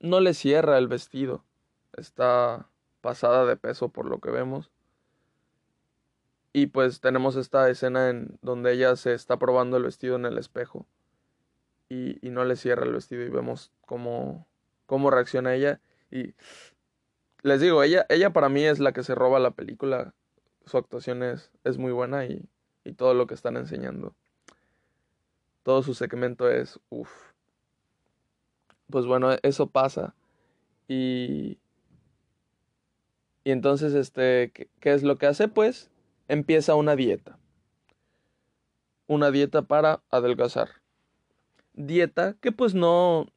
no 0.00 0.20
le 0.20 0.34
cierra 0.34 0.78
el 0.78 0.88
vestido. 0.88 1.44
Está 1.96 2.68
pasada 3.06 3.46
de 3.46 3.56
peso 3.56 3.88
por 3.88 4.06
lo 4.06 4.18
que 4.18 4.32
vemos. 4.32 4.68
Y 6.52 6.66
pues 6.66 7.00
tenemos 7.00 7.36
esta 7.36 7.70
escena 7.70 8.10
en 8.10 8.36
donde 8.42 8.72
ella 8.72 8.96
se 8.96 9.14
está 9.14 9.38
probando 9.38 9.76
el 9.76 9.84
vestido 9.84 10.16
en 10.16 10.26
el 10.26 10.38
espejo. 10.38 10.88
Y, 11.88 12.18
no 12.20 12.44
le 12.44 12.56
cierra 12.56 12.84
el 12.84 12.92
vestido 12.92 13.22
y 13.22 13.28
vemos 13.28 13.70
cómo, 13.82 14.48
cómo 14.86 15.12
reacciona 15.12 15.54
ella. 15.54 15.80
Y 16.10 16.34
les 17.42 17.60
digo, 17.60 17.84
ella, 17.84 18.06
ella 18.08 18.32
para 18.32 18.48
mí 18.48 18.64
es 18.64 18.80
la 18.80 18.90
que 18.90 19.04
se 19.04 19.14
roba 19.14 19.38
la 19.38 19.52
película. 19.52 20.12
Su 20.64 20.78
actuación 20.78 21.22
es, 21.22 21.52
es 21.62 21.78
muy 21.78 21.92
buena 21.92 22.26
y, 22.26 22.48
y 22.82 22.94
todo 22.94 23.14
lo 23.14 23.28
que 23.28 23.34
están 23.34 23.56
enseñando. 23.56 24.16
Todo 25.62 25.84
su 25.84 25.94
segmento 25.94 26.50
es, 26.50 26.80
uff, 26.88 27.12
pues 28.90 29.06
bueno, 29.06 29.30
eso 29.44 29.68
pasa. 29.68 30.16
Y, 30.88 31.58
y 33.46 33.52
entonces, 33.52 33.94
este, 33.94 34.50
¿qué, 34.80 34.92
es 34.92 35.04
lo 35.04 35.18
que 35.18 35.26
hace? 35.26 35.46
Pues 35.46 35.88
empieza 36.26 36.74
una 36.74 36.96
dieta. 36.96 37.38
Una 39.06 39.30
dieta 39.30 39.62
para 39.62 40.02
adelgazar. 40.10 40.68
Dieta 41.72 42.34
que 42.40 42.50
pues 42.50 42.74
no, 42.74 43.28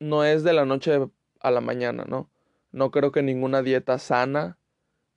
no 0.00 0.24
es 0.24 0.42
de 0.42 0.52
la 0.52 0.64
noche 0.64 1.08
a 1.38 1.50
la 1.52 1.60
mañana, 1.60 2.04
¿no? 2.08 2.28
No 2.72 2.90
creo 2.90 3.12
que 3.12 3.22
ninguna 3.22 3.62
dieta 3.62 4.00
sana 4.00 4.58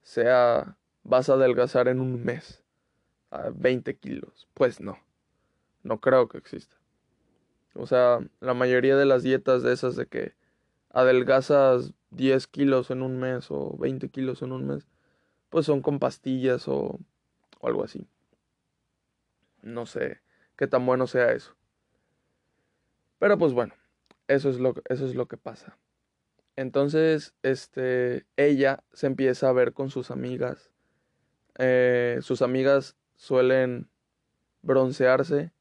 sea 0.02 0.76
vas 1.02 1.28
a 1.28 1.32
adelgazar 1.32 1.88
en 1.88 2.00
un 2.00 2.24
mes 2.24 2.62
a 3.32 3.50
20 3.52 3.96
kilos. 3.96 4.46
Pues 4.54 4.80
no, 4.80 4.96
no 5.82 6.00
creo 6.00 6.28
que 6.28 6.38
exista. 6.38 6.76
O 7.74 7.88
sea, 7.88 8.20
la 8.38 8.54
mayoría 8.54 8.96
de 8.96 9.06
las 9.06 9.24
dietas 9.24 9.64
de 9.64 9.72
esas 9.72 9.96
de 9.96 10.06
que 10.06 10.34
adelgazas 10.90 11.94
10 12.10 12.46
kilos 12.46 12.90
en 12.90 13.02
un 13.02 13.18
mes 13.18 13.50
o 13.50 13.76
20 13.78 14.08
kilos 14.08 14.42
en 14.42 14.52
un 14.52 14.66
mes, 14.66 14.86
pues 15.50 15.66
son 15.66 15.82
con 15.82 15.98
pastillas 15.98 16.68
o, 16.68 16.98
o 17.60 17.66
algo 17.66 17.84
así. 17.84 18.06
No 19.62 19.86
sé 19.86 20.20
qué 20.56 20.66
tan 20.66 20.86
bueno 20.86 21.06
sea 21.06 21.32
eso. 21.32 21.54
Pero 23.18 23.38
pues 23.38 23.52
bueno, 23.52 23.74
eso 24.28 24.50
es 24.50 24.58
lo, 24.58 24.74
eso 24.88 25.06
es 25.06 25.14
lo 25.14 25.26
que 25.26 25.36
pasa. 25.36 25.78
Entonces, 26.56 27.34
este, 27.42 28.26
ella 28.36 28.82
se 28.92 29.06
empieza 29.06 29.48
a 29.48 29.52
ver 29.52 29.72
con 29.72 29.90
sus 29.90 30.10
amigas. 30.10 30.70
Eh, 31.58 32.18
sus 32.22 32.42
amigas 32.42 32.96
suelen 33.14 33.88
broncearse 34.62 35.52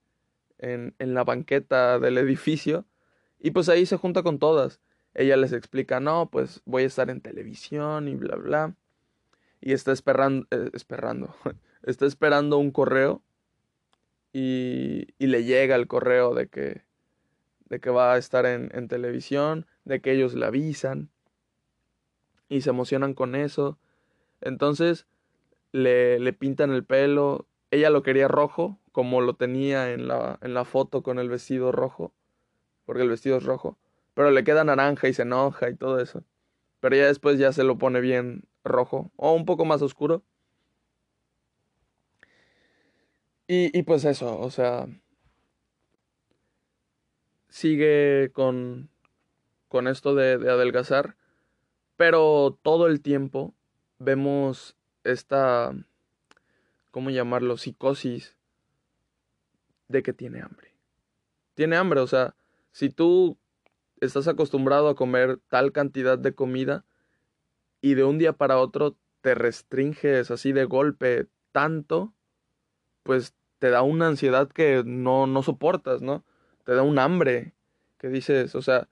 en, 0.58 0.96
en 1.00 1.14
la 1.14 1.24
banqueta 1.24 2.00
del 2.00 2.18
edificio 2.18 2.86
y 3.40 3.52
pues 3.52 3.70
ahí 3.70 3.86
se 3.86 3.98
junta 3.98 4.24
con 4.24 4.40
todas. 4.40 4.80
Ella 5.16 5.38
les 5.38 5.54
explica, 5.54 6.02
no, 6.02 6.30
pues 6.30 6.62
voy 6.66 6.84
a 6.84 6.88
estar 6.88 7.10
en 7.10 7.22
televisión 7.22 8.10
y 8.10 8.16
bla, 8.16 8.36
bla. 8.36 8.76
Y 9.62 9.72
está 9.72 9.94
esperando, 9.94 10.46
eh, 10.52 10.70
esperando, 10.74 11.34
está 11.84 12.06
esperando 12.06 12.58
un 12.58 12.72
correo 12.72 13.24
y, 14.34 15.08
y, 15.18 15.28
le 15.28 15.46
llega 15.46 15.76
el 15.78 15.88
correo 15.88 16.36
de 16.36 16.50
que, 16.50 16.84
de 17.70 17.80
que 17.80 17.90
va 17.90 18.14
a 18.14 18.18
estar 18.18 18.46
en, 18.46 18.70
en 18.74 18.90
televisión, 18.90 19.66
de 19.86 20.02
que 20.02 20.12
ellos 20.12 20.34
le 20.34 20.46
avisan 20.46 21.10
y 22.50 22.62
se 22.62 22.72
emocionan 22.72 23.14
con 23.14 23.36
eso. 23.36 23.80
Entonces 24.42 25.08
le, 25.72 26.20
le 26.20 26.34
pintan 26.34 26.72
el 26.72 26.84
pelo. 26.84 27.48
Ella 27.72 27.90
lo 27.90 28.04
quería 28.04 28.28
rojo, 28.28 28.80
como 28.92 29.22
lo 29.22 29.36
tenía 29.36 29.94
en 29.94 30.10
la, 30.10 30.38
en 30.42 30.54
la 30.54 30.66
foto 30.66 31.04
con 31.04 31.20
el 31.20 31.30
vestido 31.30 31.72
rojo, 31.72 32.14
porque 32.86 33.04
el 33.04 33.10
vestido 33.10 33.38
es 33.38 33.44
rojo. 33.44 33.78
Pero 34.16 34.32
le 34.32 34.44
queda 34.44 34.64
naranja 34.64 35.08
y 35.08 35.14
se 35.14 35.22
enoja 35.22 35.70
y 35.70 35.76
todo 35.76 36.00
eso. 36.00 36.24
Pero 36.80 36.96
ya 36.96 37.06
después 37.06 37.38
ya 37.38 37.54
se 37.54 37.64
lo 37.64 37.78
pone 37.78 38.02
bien 38.02 38.46
rojo 38.64 39.12
o 39.18 39.34
un 39.34 39.46
poco 39.46 39.66
más 39.66 39.82
oscuro. 39.84 40.24
Y, 43.48 43.78
y 43.78 43.84
pues 43.84 44.06
eso, 44.06 44.40
o 44.40 44.50
sea, 44.50 44.88
sigue 47.50 48.32
con, 48.34 48.90
con 49.68 49.88
esto 49.88 50.16
de, 50.16 50.40
de 50.40 50.50
adelgazar, 50.50 51.16
pero 51.96 52.58
todo 52.64 52.88
el 52.88 53.02
tiempo 53.02 53.54
vemos 54.00 54.76
esta, 55.04 55.76
¿cómo 56.90 57.12
llamarlo? 57.12 57.58
Psicosis 57.58 58.36
de 59.88 60.02
que 60.02 60.14
tiene 60.14 60.42
hambre. 60.42 60.74
Tiene 61.54 61.76
hambre, 61.76 62.00
o 62.00 62.08
sea, 62.08 62.36
si 62.72 62.90
tú 62.90 63.38
estás 64.02 64.28
acostumbrado 64.28 64.90
a 64.90 64.96
comer 64.96 65.40
tal 65.50 65.72
cantidad 65.72 66.18
de 66.18 66.34
comida 66.34 66.86
y 67.82 67.94
de 67.94 68.04
un 68.04 68.18
día 68.18 68.34
para 68.34 68.58
otro 68.58 68.96
te 69.22 69.36
restringes 69.36 70.32
así 70.32 70.52
de 70.52 70.66
golpe 70.66 71.28
tanto, 71.52 72.14
pues 73.04 73.34
te 73.60 73.70
da 73.70 73.82
una 73.82 74.08
ansiedad 74.08 74.50
que 74.50 74.84
no, 74.86 75.28
no 75.28 75.42
soportas, 75.44 76.02
¿no? 76.02 76.24
Te 76.64 76.74
da 76.74 76.84
un 76.84 77.00
hambre 77.00 77.54
que 77.98 78.10
dices, 78.10 78.56
o 78.56 78.62
sea, 78.62 78.88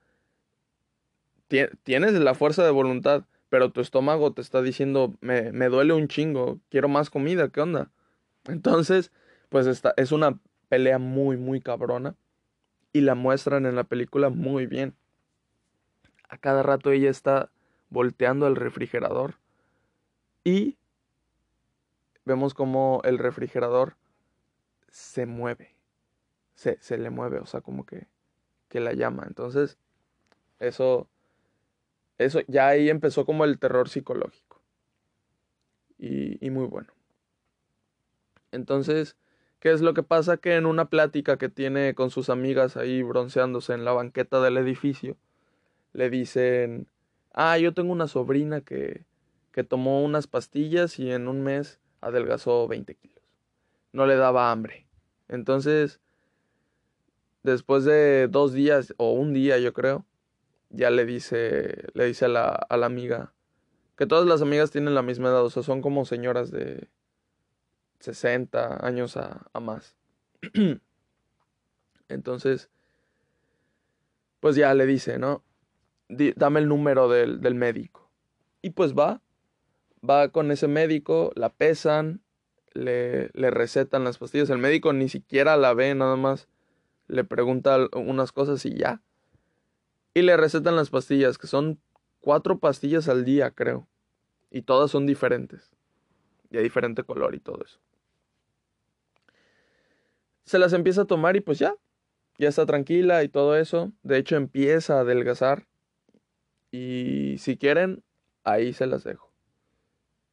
tienes 1.82 2.12
la 2.14 2.34
fuerza 2.34 2.64
de 2.64 2.70
voluntad, 2.70 3.24
pero 3.48 3.70
tu 3.70 3.80
estómago 3.80 4.32
te 4.32 4.40
está 4.40 4.62
diciendo, 4.62 5.14
me, 5.20 5.52
me 5.52 5.68
duele 5.68 5.92
un 5.92 6.08
chingo, 6.08 6.58
quiero 6.70 6.88
más 6.88 7.10
comida, 7.10 7.48
¿qué 7.48 7.60
onda? 7.60 7.90
Entonces, 8.46 9.12
pues 9.48 9.66
esta, 9.66 9.94
es 9.96 10.10
una 10.10 10.40
pelea 10.68 10.98
muy, 10.98 11.36
muy 11.36 11.60
cabrona 11.60 12.16
y 12.94 13.02
la 13.02 13.14
muestran 13.14 13.66
en 13.66 13.76
la 13.76 13.84
película 13.84 14.30
muy 14.30 14.64
bien. 14.64 14.94
A 16.30 16.38
cada 16.38 16.62
rato 16.62 16.90
ella 16.90 17.10
está 17.10 17.50
volteando 17.90 18.46
el 18.46 18.56
refrigerador 18.56 19.34
y 20.44 20.78
vemos 22.24 22.54
como 22.54 23.02
el 23.04 23.18
refrigerador 23.18 23.96
se 24.88 25.26
mueve, 25.26 25.74
se, 26.54 26.78
se 26.80 26.96
le 26.96 27.10
mueve, 27.10 27.40
o 27.40 27.46
sea, 27.46 27.60
como 27.60 27.84
que, 27.84 28.06
que 28.68 28.80
la 28.80 28.94
llama. 28.94 29.24
Entonces, 29.26 29.76
eso 30.58 31.08
eso 32.18 32.40
ya 32.46 32.68
ahí 32.68 32.90
empezó 32.90 33.24
como 33.24 33.44
el 33.44 33.58
terror 33.58 33.88
psicológico. 33.88 34.60
Y, 35.98 36.44
y, 36.44 36.50
muy 36.50 36.66
bueno. 36.66 36.92
Entonces, 38.52 39.16
¿qué 39.64 39.72
es 39.72 39.80
lo 39.80 39.94
que 39.94 40.02
pasa? 40.02 40.36
Que 40.36 40.56
en 40.56 40.66
una 40.66 40.90
plática 40.90 41.38
que 41.38 41.48
tiene 41.48 41.94
con 41.94 42.10
sus 42.10 42.28
amigas 42.28 42.76
ahí 42.76 43.02
bronceándose 43.02 43.72
en 43.72 43.86
la 43.86 43.92
banqueta 43.92 44.42
del 44.42 44.58
edificio, 44.58 45.16
le 45.94 46.10
dicen, 46.10 46.86
ah, 47.32 47.56
yo 47.56 47.72
tengo 47.72 47.90
una 47.90 48.06
sobrina 48.06 48.60
que, 48.60 49.06
que 49.52 49.64
tomó 49.64 50.04
unas 50.04 50.26
pastillas 50.26 50.98
y 50.98 51.10
en 51.10 51.28
un 51.28 51.42
mes 51.42 51.80
adelgazó 52.02 52.68
20 52.68 52.94
kilos. 52.94 53.22
No 53.92 54.04
le 54.04 54.16
daba 54.16 54.52
hambre. 54.52 54.86
Entonces, 55.28 55.98
después 57.42 57.86
de 57.86 58.28
dos 58.28 58.52
días 58.52 58.92
o 58.98 59.12
un 59.12 59.32
día, 59.32 59.56
yo 59.56 59.72
creo, 59.72 60.04
ya 60.68 60.90
le 60.90 61.06
dice, 61.06 61.86
le 61.94 62.04
dice 62.04 62.26
a 62.26 62.28
la, 62.28 62.48
a 62.50 62.76
la 62.76 62.84
amiga, 62.84 63.32
que 63.96 64.04
todas 64.04 64.26
las 64.26 64.42
amigas 64.42 64.70
tienen 64.70 64.94
la 64.94 65.00
misma 65.00 65.30
edad, 65.30 65.42
o 65.42 65.48
sea, 65.48 65.62
son 65.62 65.80
como 65.80 66.04
señoras 66.04 66.50
de 66.50 66.90
60 68.00 68.86
años 68.86 69.16
a, 69.16 69.48
más. 69.60 69.96
Entonces, 72.08 72.70
pues 74.40 74.56
ya 74.56 74.74
le 74.74 74.86
dice, 74.86 75.18
¿no? 75.18 75.42
dame 76.36 76.60
el 76.60 76.68
número 76.68 77.08
del, 77.08 77.40
del, 77.40 77.54
médico. 77.54 78.10
Y 78.60 78.70
pues 78.70 78.94
va, 78.94 79.22
va 80.08 80.28
con 80.28 80.50
ese 80.50 80.68
médico, 80.68 81.32
la 81.34 81.48
pesan, 81.48 82.20
le, 82.72 83.30
le 83.32 83.50
recetan 83.50 84.04
las 84.04 84.18
pastillas. 84.18 84.50
El 84.50 84.58
médico 84.58 84.92
ni 84.92 85.08
siquiera 85.08 85.56
la 85.56 85.72
ve, 85.72 85.94
nada 85.94 86.16
más 86.16 86.48
le 87.08 87.24
pregunta 87.24 87.88
unas 87.94 88.32
cosas 88.32 88.64
y 88.66 88.74
ya. 88.76 89.02
Y 90.14 90.22
le 90.22 90.36
recetan 90.36 90.76
las 90.76 90.90
pastillas, 90.90 91.38
que 91.38 91.46
son 91.46 91.80
cuatro 92.20 92.58
pastillas 92.58 93.08
al 93.08 93.24
día, 93.24 93.50
creo. 93.50 93.88
Y 94.50 94.62
todas 94.62 94.90
son 94.90 95.06
diferentes. 95.06 95.73
Y 96.54 96.56
hay 96.56 96.62
diferente 96.62 97.02
color 97.02 97.34
y 97.34 97.40
todo 97.40 97.64
eso. 97.64 97.80
Se 100.44 100.60
las 100.60 100.72
empieza 100.72 101.02
a 101.02 101.04
tomar 101.04 101.34
y 101.34 101.40
pues 101.40 101.58
ya. 101.58 101.74
Ya 102.38 102.48
está 102.48 102.64
tranquila 102.64 103.24
y 103.24 103.28
todo 103.28 103.56
eso. 103.56 103.90
De 104.04 104.18
hecho 104.18 104.36
empieza 104.36 104.98
a 104.98 105.00
adelgazar. 105.00 105.66
Y 106.70 107.38
si 107.38 107.56
quieren, 107.56 108.04
ahí 108.44 108.72
se 108.72 108.86
las 108.86 109.02
dejo. 109.02 109.32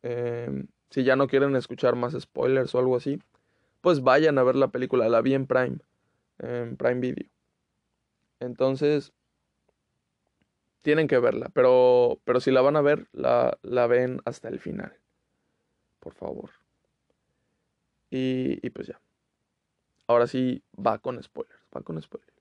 Eh, 0.04 0.66
si 0.92 1.04
ya 1.04 1.16
no 1.16 1.26
quieren 1.26 1.56
escuchar 1.56 1.96
más 1.96 2.14
spoilers 2.14 2.76
o 2.76 2.80
algo 2.80 2.98
así, 2.98 3.20
pues 3.82 4.02
vayan 4.02 4.38
a 4.38 4.44
ver 4.44 4.56
la 4.56 4.68
película. 4.68 5.10
La 5.10 5.22
vi 5.22 5.34
en 5.34 5.48
Prime. 5.48 5.80
En 6.38 6.78
Prime 6.78 7.00
Video. 7.00 7.30
Entonces, 8.40 9.12
tienen 10.84 11.08
que 11.08 11.18
verla, 11.18 11.50
pero, 11.52 12.20
pero 12.26 12.40
si 12.40 12.52
la 12.52 12.62
van 12.62 12.76
a 12.76 12.82
ver, 12.82 13.08
la, 13.12 13.58
la 13.64 13.88
ven 13.88 14.22
hasta 14.26 14.50
el 14.50 14.60
final. 14.60 15.01
Por 16.02 16.14
favor. 16.14 16.50
Y, 18.10 18.60
y 18.66 18.70
pues 18.72 18.88
ya. 18.88 19.00
Ahora 20.08 20.28
sí, 20.28 20.62
va 20.76 20.98
con 20.98 21.24
spoilers, 21.24 21.62
va 21.74 21.82
con 21.82 22.02
spoilers. 22.02 22.34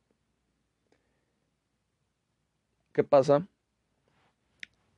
¿Qué 2.92 3.04
pasa? 3.04 3.46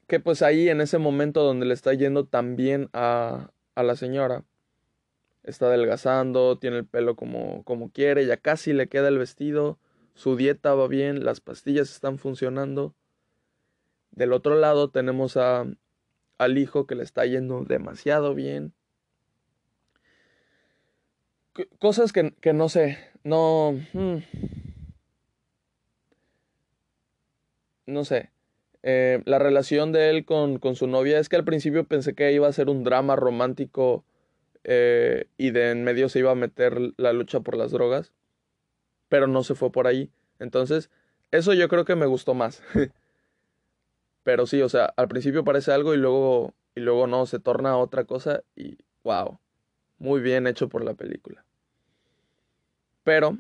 Que 0.07 0.21
pues 0.21 0.41
ahí 0.41 0.71
en 0.71 0.81
ese 0.81 0.97
momento 0.97 1.43
donde 1.43 1.67
le 1.67 1.75
está 1.75 1.93
yendo 1.93 2.25
tan 2.25 2.57
bien 2.57 2.89
a, 2.95 3.51
a 3.75 3.83
la 3.83 3.97
señora, 3.97 4.45
está 5.43 5.67
adelgazando, 5.67 6.57
tiene 6.59 6.79
el 6.79 6.87
pelo 6.87 7.17
como, 7.17 7.65
como 7.65 7.91
quiere, 7.91 8.25
ya 8.25 8.39
casi 8.39 8.73
le 8.73 8.89
queda 8.89 9.09
el 9.09 9.19
vestido, 9.19 9.79
su 10.15 10.37
dieta 10.37 10.75
va 10.75 10.89
bien, 10.89 11.25
las 11.25 11.41
pastillas 11.41 11.91
están 11.91 12.19
funcionando 12.19 12.95
del 14.13 14.33
otro 14.33 14.55
lado 14.57 14.91
tenemos 14.91 15.37
a, 15.37 15.67
al 16.45 16.59
hijo 16.59 16.87
que 16.87 16.95
le 16.95 17.03
está 17.03 17.27
yendo 17.27 17.65
demasiado 17.65 18.35
bien. 18.35 18.73
Cosas 21.79 22.13
que, 22.13 22.33
que 22.41 22.53
no 22.53 22.69
sé, 22.69 22.99
no... 23.25 23.79
Hmm. 23.93 24.19
No 27.87 28.05
sé. 28.05 28.31
Eh, 28.83 29.23
la 29.27 29.39
relación 29.39 29.93
de 29.93 30.11
él 30.11 30.25
con, 30.25 30.59
con, 30.59 30.77
su 30.77 30.87
novia 30.87 31.19
es 31.19 31.29
que 31.29 31.37
al 31.37 31.45
principio 31.45 31.85
pensé 31.85 32.15
que 32.15 32.33
iba 32.33 32.49
a 32.49 32.53
ser 32.53 32.69
un 32.69 32.85
drama 32.85 33.17
romántico 33.17 34.05
eh, 34.65 35.27
y 35.37 35.51
de 35.51 35.71
en 35.71 35.85
medio 35.85 36.09
se 36.09 36.21
iba 36.21 36.31
a 36.31 36.37
meter 36.37 36.93
la 36.97 37.13
lucha 37.13 37.41
por 37.41 37.57
las 37.57 37.73
drogas, 37.73 38.13
pero 39.09 39.27
no 39.27 39.43
se 39.45 39.55
fue 39.55 39.71
por 39.73 39.87
ahí. 39.87 40.11
Entonces, 40.39 40.91
eso 41.31 41.53
yo 41.55 41.69
creo 41.69 41.85
que 41.85 41.97
me 41.97 42.07
gustó 42.07 42.35
más. 42.35 42.63
Pero 44.25 44.47
sí, 44.47 44.63
o 44.63 44.69
sea, 44.69 44.93
al 44.97 45.09
principio 45.09 45.45
parece 45.45 45.73
algo 45.73 45.95
y 45.95 45.97
luego, 45.97 46.55
y 46.75 46.81
luego 46.81 47.07
no, 47.07 47.27
se 47.27 47.41
torna 47.41 47.77
otra 47.77 48.05
cosa 48.05 48.43
y 48.55 48.79
wow, 49.03 49.39
muy 49.99 50.21
bien 50.21 50.47
hecho 50.47 50.69
por 50.69 50.85
la 50.85 50.95
película. 50.95 51.45
Pero 53.05 53.39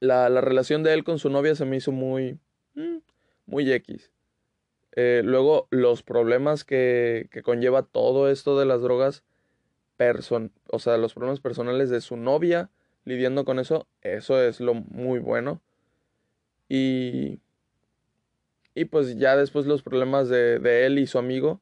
la, 0.00 0.28
la 0.28 0.40
relación 0.40 0.82
de 0.82 0.92
él 0.92 1.04
con 1.04 1.18
su 1.18 1.30
novia 1.30 1.54
se 1.54 1.64
me 1.64 1.76
hizo 1.76 1.92
muy, 1.92 2.38
mm, 2.74 2.98
muy 3.46 3.72
X. 3.72 4.10
Eh, 4.94 5.22
luego 5.24 5.68
los 5.70 6.02
problemas 6.02 6.64
que, 6.64 7.28
que, 7.30 7.42
conlleva 7.42 7.82
todo 7.82 8.28
esto 8.28 8.58
de 8.58 8.66
las 8.66 8.82
drogas, 8.82 9.24
person 9.96 10.52
o 10.68 10.78
sea, 10.78 10.98
los 10.98 11.14
problemas 11.14 11.40
personales 11.40 11.88
de 11.88 12.02
su 12.02 12.16
novia 12.16 12.68
lidiando 13.04 13.44
con 13.44 13.58
eso, 13.58 13.86
eso 14.02 14.42
es 14.42 14.60
lo 14.60 14.74
muy 14.74 15.18
bueno. 15.18 15.60
Y 16.68 17.40
y 18.74 18.86
pues 18.86 19.16
ya 19.18 19.36
después 19.36 19.66
los 19.66 19.82
problemas 19.82 20.28
de, 20.28 20.58
de 20.58 20.86
él 20.86 20.98
y 20.98 21.06
su 21.06 21.18
amigo 21.18 21.60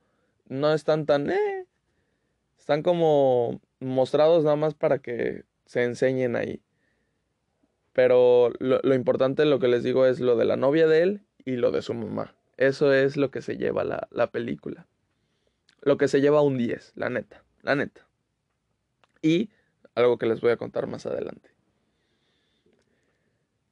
no 0.49 0.73
están 0.73 1.07
tan... 1.07 1.31
Eh, 1.31 1.66
están 2.59 2.83
como 2.83 3.61
mostrados 3.81 4.44
nada 4.44 4.57
más 4.57 4.75
para 4.75 4.99
que 4.99 5.44
se 5.64 5.83
enseñen 5.85 6.37
ahí. 6.37 6.62
Pero 7.92 8.53
lo, 8.61 8.81
lo 8.83 8.94
importante, 8.94 9.44
lo 9.44 9.59
que 9.59 9.68
les 9.68 9.83
digo, 9.83 10.07
es 10.07 10.20
lo 10.20 10.37
de 10.37 10.44
la 10.44 10.57
novia 10.57 10.87
de 10.87 11.03
él 11.03 11.23
y 11.44 11.57
lo 11.57 11.73
de 11.73 11.83
su 11.83 11.94
mamá. 11.94 12.37
Eso 12.57 12.92
es 12.92 13.16
lo 13.16 13.31
que 13.31 13.42
se 13.42 13.57
lleva 13.57 13.83
la, 13.83 14.07
la 14.11 14.31
película. 14.31 14.87
Lo 15.81 15.96
que 15.96 16.09
se 16.09 16.20
lleva 16.20 16.42
un 16.42 16.59
10, 16.59 16.92
la 16.94 17.09
neta, 17.09 17.42
la 17.62 17.75
neta. 17.75 18.07
Y 19.23 19.51
algo 19.94 20.18
que 20.18 20.27
les 20.27 20.40
voy 20.40 20.53
a 20.53 20.57
contar 20.57 20.87
más 20.87 21.07
adelante. 21.07 21.51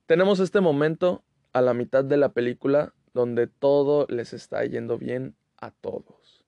Tenemos 0.07 0.41
este 0.41 0.61
momento 0.61 1.23
a 1.53 1.61
la 1.61 1.75
mitad 1.75 2.05
de 2.05 2.17
la 2.17 2.31
película 2.31 2.95
donde 3.15 3.47
todo 3.47 4.07
les 4.09 4.33
está 4.33 4.65
yendo 4.65 4.99
bien 4.99 5.35
a 5.57 5.71
todos. 5.71 6.45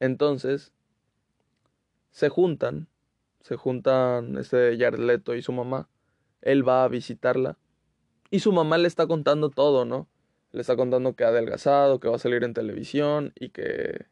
Entonces, 0.00 0.72
se 2.10 2.28
juntan, 2.28 2.88
se 3.40 3.56
juntan 3.56 4.36
este 4.36 4.76
Jared 4.78 5.22
y 5.36 5.42
su 5.42 5.52
mamá. 5.52 5.88
Él 6.40 6.66
va 6.66 6.84
a 6.84 6.88
visitarla 6.88 7.58
y 8.30 8.40
su 8.40 8.52
mamá 8.52 8.78
le 8.78 8.88
está 8.88 9.06
contando 9.06 9.50
todo, 9.50 9.84
¿no? 9.84 10.08
Le 10.52 10.60
está 10.60 10.76
contando 10.76 11.14
que 11.14 11.24
ha 11.24 11.28
adelgazado, 11.28 12.00
que 12.00 12.08
va 12.08 12.16
a 12.16 12.18
salir 12.18 12.44
en 12.44 12.54
televisión 12.54 13.32
y 13.38 13.50
que 13.50 14.06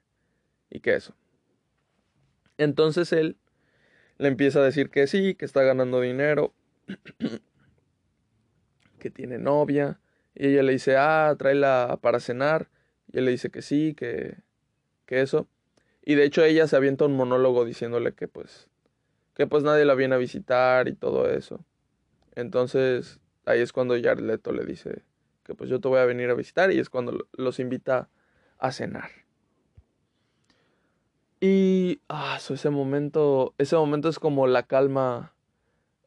y 0.70 0.80
que 0.80 0.94
eso. 0.94 1.14
Entonces 2.56 3.12
él 3.12 3.36
le 4.18 4.28
empieza 4.28 4.60
a 4.60 4.64
decir 4.64 4.90
que 4.90 5.06
sí, 5.06 5.34
que 5.34 5.44
está 5.44 5.62
ganando 5.62 6.00
dinero, 6.00 6.54
que 8.98 9.10
tiene 9.10 9.38
novia, 9.38 9.98
y 10.40 10.46
ella 10.46 10.62
le 10.62 10.72
dice, 10.72 10.96
ah, 10.96 11.37
tráela 11.38 11.98
para 12.00 12.18
cenar, 12.18 12.70
y 13.12 13.18
él 13.18 13.26
le 13.26 13.33
dice 13.33 13.50
que 13.50 13.61
sí, 13.61 13.92
que, 13.94 14.38
que 15.05 15.20
eso. 15.20 15.46
Y 16.03 16.14
de 16.14 16.24
hecho 16.24 16.42
ella 16.42 16.66
se 16.66 16.76
avienta 16.76 17.05
un 17.05 17.14
monólogo 17.14 17.66
diciéndole 17.66 18.14
que 18.14 18.26
pues, 18.26 18.70
que 19.35 19.46
pues 19.46 19.64
nadie 19.64 19.85
la 19.85 19.94
viene 19.94 20.14
a 20.14 20.18
visitar 20.18 20.88
y 20.88 20.94
todo 20.94 21.29
eso. 21.29 21.62
Entonces 22.35 23.20
ahí 23.44 23.61
es 23.61 23.74
cuando 23.74 24.00
Jared 24.00 24.24
le 24.24 24.64
dice 24.64 25.03
que 25.44 25.55
pues 25.55 25.68
yo 25.68 25.79
te 25.79 25.88
voy 25.88 25.98
a 25.98 26.07
venir 26.07 26.31
a 26.31 26.35
visitar 26.35 26.72
y 26.72 26.79
es 26.79 26.88
cuando 26.88 27.29
los 27.33 27.59
invita 27.61 28.09
a 28.57 28.72
cenar. 28.72 29.11
Y 31.38 32.00
ah, 32.09 32.38
ese 32.38 32.70
momento, 32.70 33.55
ese 33.59 33.76
momento 33.76 34.09
es 34.09 34.18
como 34.18 34.46
la 34.46 34.62
calma 34.62 35.35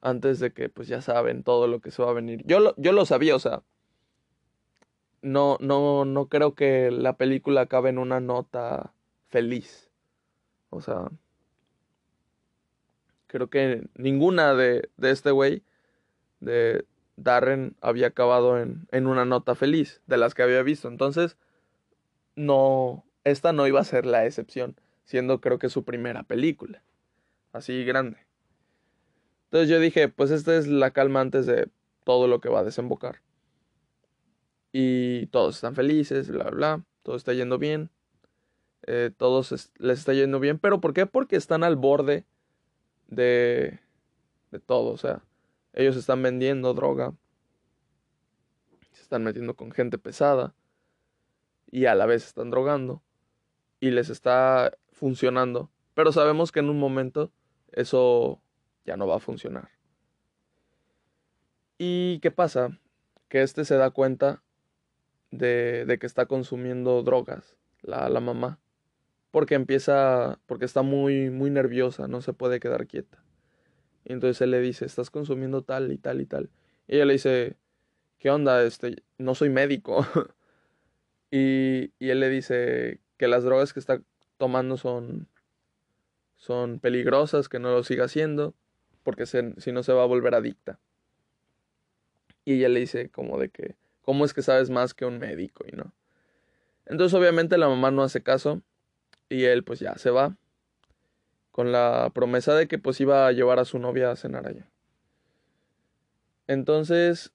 antes 0.02 0.40
de 0.40 0.54
que 0.54 0.70
pues 0.70 0.88
ya 0.88 1.02
saben 1.02 1.44
todo 1.44 1.68
lo 1.68 1.82
que 1.82 1.92
se 1.92 2.02
va 2.02 2.10
a 2.10 2.14
venir. 2.14 2.42
Yo 2.48 2.60
lo, 2.60 2.74
yo 2.78 2.94
lo 2.94 3.06
sabía, 3.06 3.36
o 3.36 3.40
sea, 3.40 3.62
no, 5.24 5.58
no, 5.60 6.06
no 6.06 6.28
creo 6.28 6.54
que 6.54 6.92
la 6.92 7.18
película 7.18 7.62
acabe 7.62 7.90
en 7.90 7.98
una 7.98 8.20
nota 8.20 8.94
feliz. 9.30 9.90
O 10.70 10.82
sea, 10.82 11.10
creo 13.28 13.50
que 13.50 13.88
ninguna 13.96 14.54
de, 14.54 14.90
de 14.98 15.12
este 15.12 15.32
güey, 15.32 15.64
de 16.40 16.86
Darren, 17.16 17.76
había 17.82 18.08
acabado 18.08 18.60
en, 18.60 18.88
en 18.92 19.08
una 19.08 19.26
nota 19.26 19.56
feliz 19.56 20.02
de 20.06 20.18
las 20.18 20.36
que 20.36 20.44
había 20.44 20.62
visto. 20.62 20.88
Entonces, 20.88 21.38
no, 22.36 23.04
esta 23.24 23.54
no 23.54 23.66
iba 23.66 23.80
a 23.80 23.86
ser 23.86 24.06
la 24.06 24.26
excepción 24.26 24.76
siendo 25.06 25.42
creo 25.42 25.60
que 25.60 25.70
su 25.70 25.84
primera 25.84 26.24
película, 26.24 26.84
así 27.52 27.84
grande. 27.84 28.18
Entonces 29.46 29.70
yo 29.70 29.80
dije, 29.80 30.10
pues 30.10 30.32
esta 30.32 30.56
es 30.56 30.68
la 30.68 30.92
calma 30.92 31.22
antes 31.22 31.46
de 31.46 31.70
todo 32.04 32.28
lo 32.28 32.42
que 32.42 32.50
va 32.50 32.60
a 32.60 32.64
desembocar. 32.64 33.22
Y 34.74 35.28
todos 35.28 35.56
están 35.56 35.76
felices, 35.76 36.30
bla, 36.30 36.50
bla, 36.50 36.84
todo 37.04 37.16
está 37.16 37.32
yendo 37.32 37.58
bien. 37.58 37.92
Eh, 38.86 39.12
todos 39.16 39.72
les 39.78 40.00
está 40.00 40.14
yendo 40.14 40.42
bien, 40.42 40.60
pero 40.60 40.82
¿por 40.82 40.94
qué? 40.94 41.06
Porque 41.06 41.38
están 41.38 41.64
al 41.64 41.78
borde 41.78 42.26
de, 43.08 43.80
de 44.52 44.60
todo, 44.60 44.92
o 44.92 44.98
sea, 44.98 45.24
ellos 45.74 45.96
están 45.96 46.22
vendiendo 46.22 46.74
droga, 46.74 47.14
se 48.92 49.02
están 49.02 49.24
metiendo 49.24 49.56
con 49.56 49.72
gente 49.72 49.98
pesada 49.98 50.54
y 51.72 51.86
a 51.86 51.96
la 51.96 52.06
vez 52.06 52.26
están 52.26 52.52
drogando 52.52 53.02
y 53.80 53.92
les 53.92 54.10
está 54.10 54.78
funcionando, 54.92 55.70
pero 55.94 56.12
sabemos 56.12 56.52
que 56.52 56.60
en 56.60 56.70
un 56.70 56.80
momento 56.80 57.32
eso 57.72 58.42
ya 58.86 58.98
no 58.98 59.08
va 59.08 59.18
a 59.18 59.20
funcionar. 59.20 59.70
¿Y 61.78 62.20
qué 62.20 62.32
pasa? 62.32 62.80
Que 63.30 63.42
este 63.42 63.66
se 63.66 63.76
da 63.76 63.92
cuenta 63.92 64.44
de, 65.34 65.86
de 65.86 65.98
que 65.98 66.06
está 66.06 66.28
consumiendo 66.28 67.02
drogas, 67.02 67.58
la, 67.82 68.08
la, 68.08 68.20
mamá, 68.20 68.60
porque 69.32 69.56
empieza, 69.56 70.40
porque 70.46 70.66
está 70.66 70.84
muy, 70.84 71.32
muy 71.32 71.50
nerviosa, 71.50 72.08
no 72.08 72.22
se 72.22 72.34
puede 72.34 72.60
quedar 72.60 72.86
quieta. 72.86 73.24
Y 74.06 74.14
entonces 74.14 74.42
él 74.42 74.52
le 74.52 74.62
dice, 74.62 74.86
estás 74.86 75.10
consumiendo 75.10 75.64
tal 75.64 75.92
y 75.92 75.98
tal 75.98 76.22
y 76.22 76.28
tal. 76.28 76.52
Y 76.88 76.96
ella 76.96 77.06
le 77.06 77.14
dice, 77.14 77.58
¿qué 78.20 78.30
onda? 78.30 78.64
Este, 78.64 79.04
no 79.18 79.34
soy 79.34 79.50
médico. 79.50 80.06
y, 81.32 81.92
y 81.98 82.10
él 82.10 82.20
le 82.20 82.30
dice 82.30 83.00
que 83.18 83.28
las 83.28 83.44
drogas 83.44 83.74
que 83.74 83.80
está 83.80 84.02
tomando 84.38 84.78
son, 84.78 85.28
son 86.36 86.80
peligrosas, 86.80 87.50
que 87.50 87.58
no 87.58 87.72
lo 87.72 87.84
siga 87.84 88.06
haciendo, 88.06 88.54
porque 89.02 89.26
si 89.26 89.72
no 89.72 89.82
se 89.82 89.94
va 89.94 90.04
a 90.04 90.08
volver 90.08 90.36
adicta. 90.36 90.80
Y 92.46 92.56
ella 92.56 92.70
le 92.70 92.82
dice 92.82 93.10
como 93.10 93.40
de 93.40 93.50
que, 93.50 93.78
¿cómo 94.04 94.26
es 94.26 94.34
que 94.34 94.44
sabes 94.44 94.70
más 94.70 94.94
que 94.94 95.06
un 95.06 95.18
médico? 95.18 95.66
Y 95.68 95.76
no. 95.76 95.92
Entonces 96.86 97.18
obviamente 97.18 97.58
la 97.58 97.68
mamá 97.68 97.90
no 97.90 98.04
hace 98.04 98.22
caso 98.22 98.62
y 99.30 99.46
él 99.46 99.64
pues 99.64 99.80
ya 99.80 99.98
se 99.98 100.12
va 100.12 100.38
con 101.52 101.72
la 101.72 102.12
promesa 102.14 102.56
de 102.56 102.68
que 102.68 102.80
pues 102.80 103.00
iba 103.00 103.28
a 103.28 103.32
llevar 103.32 103.60
a 103.60 103.66
su 103.66 103.80
novia 103.80 104.12
a 104.12 104.16
cenar 104.16 104.48
allá. 104.48 104.68
Entonces, 106.48 107.32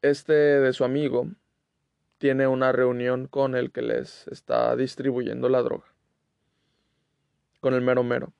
este 0.00 0.32
de 0.32 0.72
su 0.72 0.84
amigo 0.84 1.28
tiene 2.18 2.46
una 2.46 2.72
reunión 2.72 3.26
con 3.26 3.54
el 3.54 3.70
que 3.70 3.82
les 3.82 4.26
está 4.28 4.74
distribuyendo 4.76 5.48
la 5.48 5.62
droga. 5.62 5.84
Con 7.60 7.74
el 7.74 7.82
mero 7.82 8.02
mero. 8.02 8.32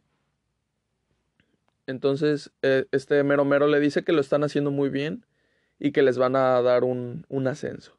Entonces, 1.86 2.50
eh, 2.62 2.86
este 2.92 3.22
mero 3.24 3.44
mero 3.44 3.66
le 3.66 3.78
dice 3.78 4.04
que 4.04 4.12
lo 4.12 4.20
están 4.20 4.42
haciendo 4.42 4.70
muy 4.70 4.88
bien 4.88 5.26
y 5.84 5.90
que 5.90 6.02
les 6.02 6.16
van 6.16 6.36
a 6.36 6.62
dar 6.62 6.84
un, 6.84 7.26
un 7.28 7.48
ascenso. 7.48 7.98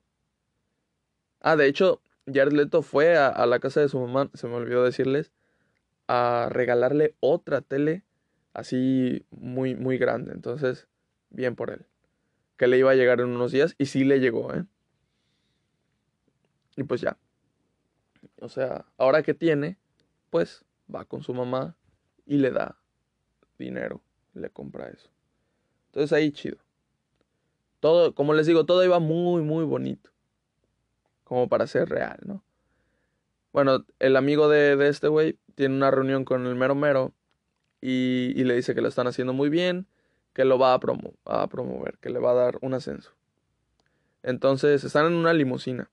Ah, 1.41 1.58
de 1.58 1.67
hecho, 1.67 2.02
Jared 2.26 2.54
Leto 2.54 2.82
fue 2.82 3.17
a, 3.17 3.28
a, 3.28 3.46
la 3.46 3.60
casa 3.60 3.82
de 3.82 3.89
su 3.89 4.00
mamá, 4.00 4.32
se 4.34 4.48
me 4.48 4.54
olvidó 4.54 4.86
decirles, 4.86 5.34
a 6.08 6.48
regalarle 6.50 7.13
otra 7.19 7.60
tele 7.60 8.06
así 8.54 9.26
muy, 9.32 9.76
muy 9.76 9.98
grande. 9.98 10.32
Entonces, 10.32 10.88
bien 11.30 11.58
por 11.58 11.72
él. 11.72 11.86
Que 12.56 12.67
le 12.67 12.78
iba 12.78 12.91
a 12.91 12.96
llegar 12.96 13.19
en 13.19 13.28
unos 13.28 13.52
días 13.52 13.76
y 13.78 13.88
sí 13.88 14.06
le 14.06 14.22
llegó, 14.22 14.54
¿eh? 14.54 14.63
Y 16.78 16.84
pues 16.84 17.02
ya. 17.02 17.17
O 18.39 18.48
sea, 18.48 18.86
ahora 18.98 19.24
que 19.24 19.34
tiene, 19.34 19.78
pues 20.30 20.63
va 20.93 21.04
con 21.04 21.22
su 21.22 21.34
mamá 21.34 21.76
y 22.26 22.38
le 22.38 22.52
da 22.52 22.78
dinero, 23.60 24.02
le 24.34 24.50
compra 24.50 24.88
eso. 24.88 25.10
Entonces 25.88 26.13
ahí 26.13 26.32
chido. 26.32 26.62
Todo, 27.84 28.15
como 28.15 28.34
les 28.34 28.48
digo, 28.48 28.65
todo 28.65 28.82
iba 28.86 29.00
muy, 29.00 29.41
muy 29.41 29.65
bonito. 29.65 30.10
Como 31.26 31.50
para 31.50 31.67
ser 31.67 31.89
real, 31.89 32.17
¿no? 32.24 32.41
Bueno, 33.52 33.86
el 34.00 34.15
amigo 34.15 34.48
de, 34.48 34.78
de 34.78 34.88
este 34.88 35.10
güey 35.10 35.38
tiene 35.56 35.76
una 35.76 35.91
reunión 35.91 36.24
con 36.24 36.48
el 36.48 36.56
mero 36.56 36.76
mero 36.76 37.12
y, 37.82 38.32
y, 38.38 38.46
le 38.46 38.56
dice 38.56 38.74
que 38.74 38.80
lo 38.80 38.88
están 38.88 39.08
haciendo 39.08 39.34
muy 39.34 39.50
bien, 39.50 39.86
que 40.32 40.46
lo 40.46 40.58
va 40.58 40.74
a, 40.74 40.80
promo 40.80 41.12
a 41.26 41.46
promover, 41.48 41.98
que 41.98 42.10
le 42.10 42.19
va 42.19 42.32
a 42.32 42.36
dar 42.36 42.58
un 42.62 42.74
ascenso. 42.74 43.12
Entonces 44.24 44.86
están 44.86 45.08
en 45.08 45.15
una 45.15 45.34
limusina. 45.34 45.89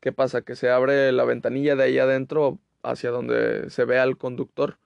¿Qué 0.00 0.10
pasa? 0.10 0.42
Que 0.42 0.56
se 0.56 0.70
abre 0.70 1.12
la 1.12 1.22
ventanilla 1.22 1.76
de 1.76 1.84
ahí 1.84 1.98
adentro 2.00 2.58
hacia 2.82 3.12
donde 3.12 3.70
se 3.70 3.84
ve 3.84 4.00
al 4.00 4.16
conductor. 4.16 4.76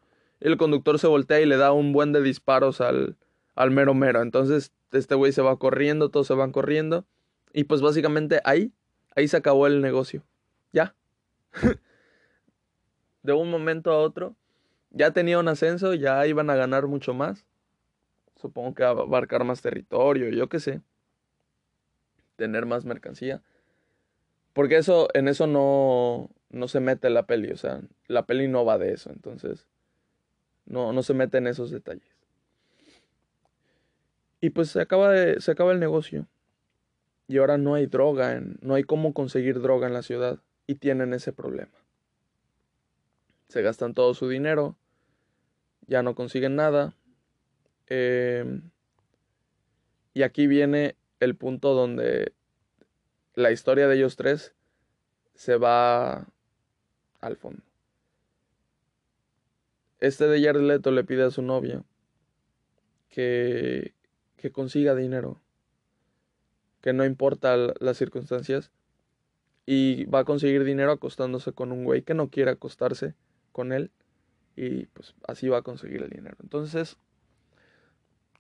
El 0.40 0.58
conductor 0.58 0.98
se 0.98 1.06
voltea 1.06 1.40
y 1.40 1.46
le 1.46 1.56
da 1.56 1.72
un 1.72 1.94
buen 1.94 2.12
de 2.12 2.20
disparos 2.20 2.82
al, 2.82 3.16
al 3.54 3.70
mero 3.70 3.94
mero. 3.94 4.22
Entonces 4.22 4.72
este 4.92 5.14
güey 5.14 5.32
se 5.32 5.42
va 5.42 5.58
corriendo, 5.58 6.10
todos 6.10 6.26
se 6.26 6.34
van 6.34 6.52
corriendo. 6.52 7.04
Y 7.52 7.64
pues 7.64 7.80
básicamente 7.80 8.40
ahí, 8.44 8.72
ahí 9.14 9.28
se 9.28 9.36
acabó 9.36 9.66
el 9.66 9.80
negocio. 9.80 10.24
Ya. 10.72 10.94
de 13.22 13.32
un 13.32 13.50
momento 13.50 13.90
a 13.90 13.98
otro, 13.98 14.36
ya 14.90 15.12
tenía 15.12 15.38
un 15.38 15.48
ascenso, 15.48 15.94
ya 15.94 16.26
iban 16.26 16.50
a 16.50 16.56
ganar 16.56 16.86
mucho 16.86 17.14
más. 17.14 17.46
Supongo 18.36 18.74
que 18.74 18.84
abarcar 18.84 19.44
más 19.44 19.62
territorio, 19.62 20.28
yo 20.30 20.48
qué 20.48 20.60
sé. 20.60 20.82
Tener 22.36 22.66
más 22.66 22.84
mercancía. 22.84 23.42
Porque 24.52 24.76
eso, 24.76 25.08
en 25.14 25.28
eso 25.28 25.46
no, 25.46 26.30
no 26.50 26.68
se 26.68 26.80
mete 26.80 27.10
la 27.10 27.26
peli, 27.26 27.50
o 27.50 27.56
sea, 27.56 27.80
la 28.06 28.24
peli 28.24 28.46
no 28.46 28.64
va 28.64 28.78
de 28.78 28.92
eso, 28.92 29.10
entonces 29.10 29.66
no, 30.64 30.92
no 30.92 31.02
se 31.02 31.14
mete 31.14 31.38
en 31.38 31.48
esos 31.48 31.70
detalles. 31.70 32.13
Y 34.44 34.50
pues 34.50 34.68
se 34.68 34.82
acaba, 34.82 35.14
se 35.38 35.50
acaba 35.50 35.72
el 35.72 35.80
negocio. 35.80 36.28
Y 37.28 37.38
ahora 37.38 37.56
no 37.56 37.72
hay 37.72 37.86
droga, 37.86 38.34
en, 38.34 38.58
no 38.60 38.74
hay 38.74 38.84
cómo 38.84 39.14
conseguir 39.14 39.62
droga 39.62 39.86
en 39.86 39.94
la 39.94 40.02
ciudad. 40.02 40.38
Y 40.66 40.74
tienen 40.74 41.14
ese 41.14 41.32
problema. 41.32 41.72
Se 43.48 43.62
gastan 43.62 43.94
todo 43.94 44.12
su 44.12 44.28
dinero, 44.28 44.76
ya 45.86 46.02
no 46.02 46.14
consiguen 46.14 46.56
nada. 46.56 46.94
Eh, 47.86 48.60
Y 50.12 50.24
aquí 50.24 50.46
viene 50.46 50.94
el 51.20 51.36
punto 51.36 51.72
donde 51.72 52.34
la 53.32 53.50
historia 53.50 53.88
de 53.88 53.96
ellos 53.96 54.16
tres 54.16 54.54
se 55.36 55.56
va 55.56 56.26
al 57.22 57.36
fondo. 57.38 57.62
Este 60.00 60.26
de 60.26 60.44
Jared 60.44 60.60
Leto 60.60 60.90
le 60.90 61.02
pide 61.02 61.22
a 61.22 61.30
su 61.30 61.40
novia 61.40 61.82
que, 63.08 63.94
que 64.44 64.52
consiga 64.52 64.94
dinero, 64.94 65.40
que 66.82 66.92
no 66.92 67.06
importa 67.06 67.56
las 67.56 67.96
circunstancias, 67.96 68.70
y 69.64 70.04
va 70.04 70.18
a 70.18 70.24
conseguir 70.24 70.64
dinero 70.64 70.92
acostándose 70.92 71.54
con 71.54 71.72
un 71.72 71.84
güey 71.84 72.02
que 72.02 72.12
no 72.12 72.28
quiere 72.28 72.50
acostarse 72.50 73.14
con 73.52 73.72
él, 73.72 73.90
y 74.54 74.84
pues 74.84 75.14
así 75.26 75.48
va 75.48 75.56
a 75.56 75.62
conseguir 75.62 76.02
el 76.02 76.10
dinero. 76.10 76.36
Entonces, 76.42 76.98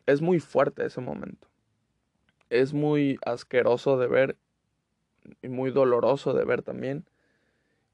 es 0.04 0.20
muy 0.20 0.40
fuerte 0.40 0.84
ese 0.84 1.00
momento. 1.00 1.48
Es 2.50 2.74
muy 2.74 3.16
asqueroso 3.24 3.96
de 3.96 4.06
ver 4.06 4.36
y 5.40 5.48
muy 5.48 5.70
doloroso 5.70 6.34
de 6.34 6.44
ver 6.44 6.60
también. 6.60 7.06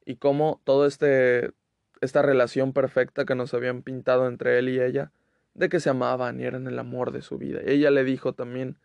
Y 0.04 0.16
cómo 0.16 0.60
todo 0.64 0.84
este 0.84 1.52
esta 2.00 2.22
relación 2.22 2.72
perfecta 2.72 3.24
que 3.24 3.36
nos 3.36 3.54
habían 3.54 3.82
pintado 3.82 4.26
entre 4.26 4.58
él 4.58 4.68
y 4.68 4.80
ella, 4.80 5.12
de 5.54 5.68
que 5.68 5.80
se 5.80 5.90
amaban 5.90 6.40
y 6.40 6.44
eran 6.44 6.66
el 6.66 6.78
amor 6.78 7.12
de 7.12 7.22
su 7.22 7.38
vida. 7.38 7.60
Ella 7.64 7.90
le 7.90 8.04
dijo 8.04 8.34
también, 8.34 8.78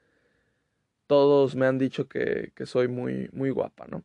todos 1.07 1.55
me 1.55 1.65
han 1.65 1.77
dicho 1.77 2.07
que, 2.07 2.51
que 2.55 2.65
soy 2.65 2.87
muy, 2.87 3.29
muy 3.31 3.49
guapa, 3.49 3.85
¿no? 3.87 4.03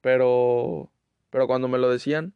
Pero, 0.00 0.90
pero 1.30 1.46
cuando 1.46 1.68
me 1.68 1.78
lo 1.78 1.90
decían, 1.90 2.34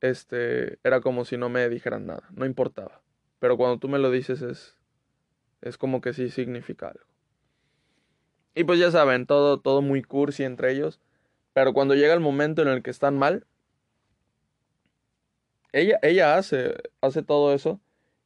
este, 0.00 0.78
era 0.84 1.00
como 1.00 1.24
si 1.24 1.36
no 1.36 1.48
me 1.48 1.68
dijeran 1.68 2.06
nada, 2.06 2.28
no 2.32 2.44
importaba. 2.44 3.02
Pero 3.38 3.56
cuando 3.56 3.78
tú 3.78 3.88
me 3.88 3.98
lo 3.98 4.10
dices 4.10 4.42
es, 4.42 4.76
es 5.60 5.78
como 5.78 6.00
que 6.00 6.12
sí 6.12 6.28
significa 6.28 6.88
algo. 6.88 7.06
Y 8.54 8.64
pues 8.64 8.78
ya 8.78 8.90
saben, 8.90 9.26
todo, 9.26 9.60
todo 9.60 9.80
muy 9.80 10.02
cursi 10.02 10.44
entre 10.44 10.72
ellos. 10.72 11.00
Pero 11.54 11.72
cuando 11.72 11.94
llega 11.94 12.14
el 12.14 12.20
momento 12.20 12.62
en 12.62 12.68
el 12.68 12.82
que 12.82 12.90
están 12.90 13.16
mal, 13.16 13.46
ella, 15.72 15.98
ella 16.02 16.36
hace, 16.36 16.74
hace 17.00 17.22
todo 17.22 17.54
eso 17.54 17.80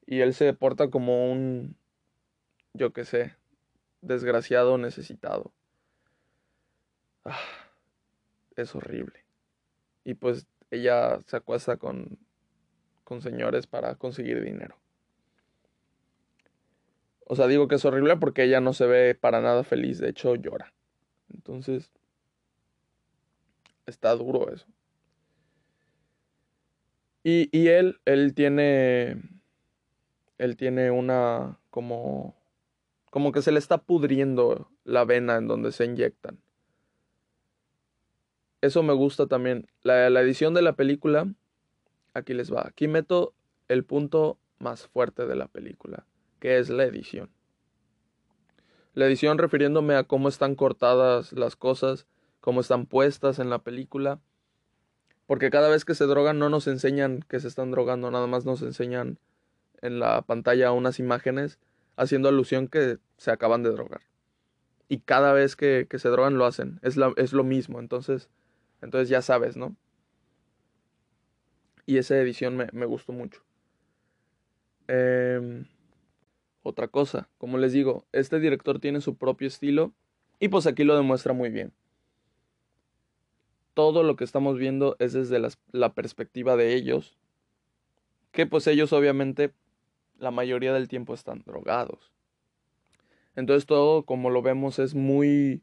y 0.06 0.20
él 0.20 0.34
se 0.34 0.52
porta 0.54 0.88
como 0.88 1.30
un, 1.30 1.76
yo 2.72 2.92
qué 2.92 3.04
sé, 3.04 3.34
desgraciado 4.00 4.78
necesitado. 4.78 5.52
Ah, 7.24 7.38
es 8.54 8.74
horrible. 8.74 9.24
Y 10.04 10.14
pues 10.14 10.46
ella 10.70 11.20
se 11.26 11.36
acuesta 11.36 11.76
con, 11.76 12.18
con 13.04 13.20
señores 13.20 13.66
para 13.66 13.96
conseguir 13.96 14.42
dinero. 14.42 14.76
O 17.28 17.34
sea, 17.34 17.48
digo 17.48 17.66
que 17.66 17.74
es 17.74 17.84
horrible 17.84 18.16
porque 18.16 18.44
ella 18.44 18.60
no 18.60 18.72
se 18.72 18.86
ve 18.86 19.14
para 19.16 19.40
nada 19.40 19.64
feliz, 19.64 19.98
de 19.98 20.10
hecho 20.10 20.36
llora. 20.36 20.72
Entonces, 21.34 21.90
está 23.86 24.14
duro 24.14 24.52
eso. 24.52 24.66
Y, 27.24 27.48
y 27.50 27.68
él, 27.68 28.00
él 28.04 28.34
tiene, 28.34 29.20
él 30.38 30.56
tiene 30.56 30.90
una 30.90 31.58
como, 31.70 32.34
como 33.10 33.32
que 33.32 33.42
se 33.42 33.52
le 33.52 33.58
está 33.58 33.78
pudriendo 33.78 34.68
la 34.84 35.04
vena 35.04 35.36
en 35.36 35.48
donde 35.48 35.72
se 35.72 35.84
inyectan. 35.84 36.38
Eso 38.60 38.82
me 38.82 38.92
gusta 38.92 39.26
también. 39.26 39.68
La, 39.82 40.10
la 40.10 40.20
edición 40.20 40.54
de 40.54 40.62
la 40.62 40.74
película, 40.74 41.26
aquí 42.14 42.34
les 42.34 42.52
va. 42.52 42.66
Aquí 42.66 42.88
meto 42.88 43.34
el 43.68 43.84
punto 43.84 44.38
más 44.58 44.86
fuerte 44.86 45.26
de 45.26 45.36
la 45.36 45.48
película, 45.48 46.06
que 46.40 46.58
es 46.58 46.70
la 46.70 46.84
edición. 46.84 47.30
La 48.94 49.06
edición 49.06 49.38
refiriéndome 49.38 49.94
a 49.94 50.04
cómo 50.04 50.28
están 50.28 50.54
cortadas 50.54 51.32
las 51.32 51.54
cosas, 51.54 52.06
cómo 52.40 52.60
están 52.60 52.86
puestas 52.86 53.38
en 53.38 53.50
la 53.50 53.58
película 53.58 54.20
porque 55.26 55.50
cada 55.50 55.68
vez 55.68 55.84
que 55.84 55.94
se 55.94 56.06
drogan 56.06 56.38
no 56.38 56.48
nos 56.48 56.66
enseñan 56.68 57.24
que 57.28 57.40
se 57.40 57.48
están 57.48 57.70
drogando, 57.70 58.10
nada 58.10 58.26
más 58.26 58.44
nos 58.44 58.62
enseñan 58.62 59.18
en 59.82 59.98
la 59.98 60.22
pantalla 60.22 60.72
unas 60.72 60.98
imágenes 60.98 61.58
haciendo 61.96 62.28
alusión 62.28 62.68
que 62.68 62.98
se 63.16 63.30
acaban 63.30 63.62
de 63.62 63.70
drogar. 63.70 64.02
Y 64.88 65.00
cada 65.00 65.32
vez 65.32 65.56
que, 65.56 65.86
se 65.90 66.08
drogan 66.08 66.38
lo 66.38 66.46
hacen, 66.46 66.78
es, 66.82 66.96
es 67.16 67.32
lo 67.32 67.44
mismo, 67.44 67.80
entonces, 67.80 68.28
entonces 68.82 69.08
ya 69.08 69.22
sabes, 69.22 69.56
¿no? 69.56 69.76
Y 71.86 71.98
esa 71.98 72.16
edición 72.18 72.56
me, 72.56 72.68
me 72.72 72.86
gustó 72.86 73.12
mucho. 73.12 73.42
Em, 74.88 75.66
otra 76.62 76.88
cosa, 76.88 77.28
como 77.38 77.58
les 77.58 77.72
digo, 77.72 78.04
este 78.12 78.38
director 78.38 78.78
tiene 78.78 79.00
su 79.00 79.16
propio 79.16 79.48
estilo 79.48 79.92
y 80.38 80.48
pues 80.48 80.66
aquí 80.66 80.84
lo 80.84 80.96
demuestra 80.96 81.32
muy 81.32 81.50
bien 81.50 81.72
todo 83.76 84.02
lo 84.02 84.16
que 84.16 84.24
estamos 84.24 84.56
viendo 84.56 84.96
es 85.00 85.12
desde 85.12 85.38
la, 85.38 85.92
perspectiva 85.92 86.56
de 86.56 86.74
ellos, 86.74 87.14
que 88.32 88.46
pues 88.46 88.66
ellos 88.68 88.94
obviamente 88.94 89.52
la 90.18 90.30
mayoría 90.30 90.72
del 90.72 90.88
tiempo 90.88 91.14
están 91.14 91.42
drogados. 91.44 92.12
Entonces 93.34 93.66
todo 93.66 94.04
como 94.04 94.30
lo 94.30 94.42
vemos 94.42 94.78
es 94.78 94.94
muy... 94.94 95.62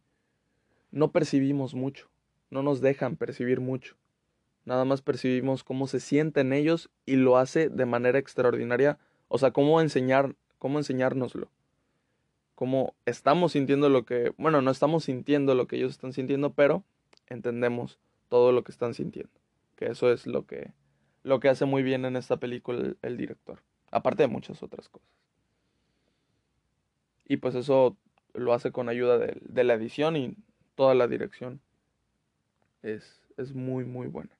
no 0.91 1.11
percibimos 1.11 1.73
mucho, 1.73 2.09
no 2.49 2.63
nos 2.63 2.81
dejan 2.81 3.15
percibir 3.15 3.59
mucho. 3.59 3.95
Nada 4.65 4.85
más 4.85 5.01
percibimos 5.01 5.63
cómo 5.63 5.87
se 5.87 5.99
sienten 5.99 6.53
ellos 6.53 6.89
y 7.05 7.15
lo 7.15 7.37
hace 7.37 7.69
de 7.69 7.85
manera 7.85 8.19
extraordinaria. 8.19 8.97
O 9.27 9.37
sea, 9.37 9.51
cómo 9.51 9.81
enseñar, 9.81 10.35
cómo 10.57 10.77
enseñárnoslo. 10.77 11.49
Cómo 12.55 12.93
estamos 13.05 13.53
sintiendo 13.53 13.89
lo 13.89 14.05
que, 14.05 14.31
bueno, 14.37 14.61
no 14.61 14.71
estamos 14.71 15.05
sintiendo 15.05 15.55
lo 15.55 15.67
que 15.67 15.75
ellos 15.75 15.91
están 15.91 16.13
sintiendo, 16.13 16.53
pero 16.53 16.83
entendemos 17.27 17.99
todo 18.29 18.51
lo 18.51 18.63
que 18.63 18.71
están 18.71 18.93
sintiendo. 18.93 19.33
Que 19.75 19.87
eso 19.87 20.11
es 20.11 20.27
lo 20.27 20.45
que, 20.45 20.71
lo 21.23 21.39
que 21.39 21.49
hace 21.49 21.65
muy 21.65 21.83
bien 21.83 22.05
en 22.05 22.15
esta 22.15 22.37
película 22.37 22.95
el, 23.01 23.17
director. 23.17 23.59
Aparte 23.93 24.23
de 24.23 24.27
muchas 24.27 24.61
otras 24.63 24.89
cosas. 24.89 25.07
Y 27.27 27.37
pues 27.37 27.55
eso 27.55 27.95
lo 28.33 28.53
hace 28.53 28.71
con 28.71 28.89
ayuda 28.89 29.17
de, 29.17 29.63
la 29.63 29.73
edición 29.75 30.15
y 30.15 30.35
toda 30.75 30.95
la 30.95 31.07
dirección. 31.07 31.61
Es, 32.81 33.21
es 33.37 33.53
muy, 33.53 33.85
muy 33.85 34.07
buena. 34.07 34.31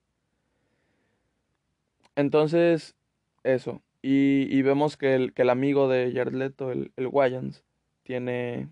Entonces, 2.16 2.94
eso. 3.42 3.80
Y, 4.02 4.60
vemos 4.62 4.96
que 4.96 5.14
el, 5.14 5.32
que 5.32 5.42
el, 5.42 5.50
amigo 5.50 5.88
de 5.88 6.12
Jared 6.12 6.52
el, 6.70 6.92
el 6.96 7.06
Wayans, 7.06 7.64
tiene, 8.02 8.68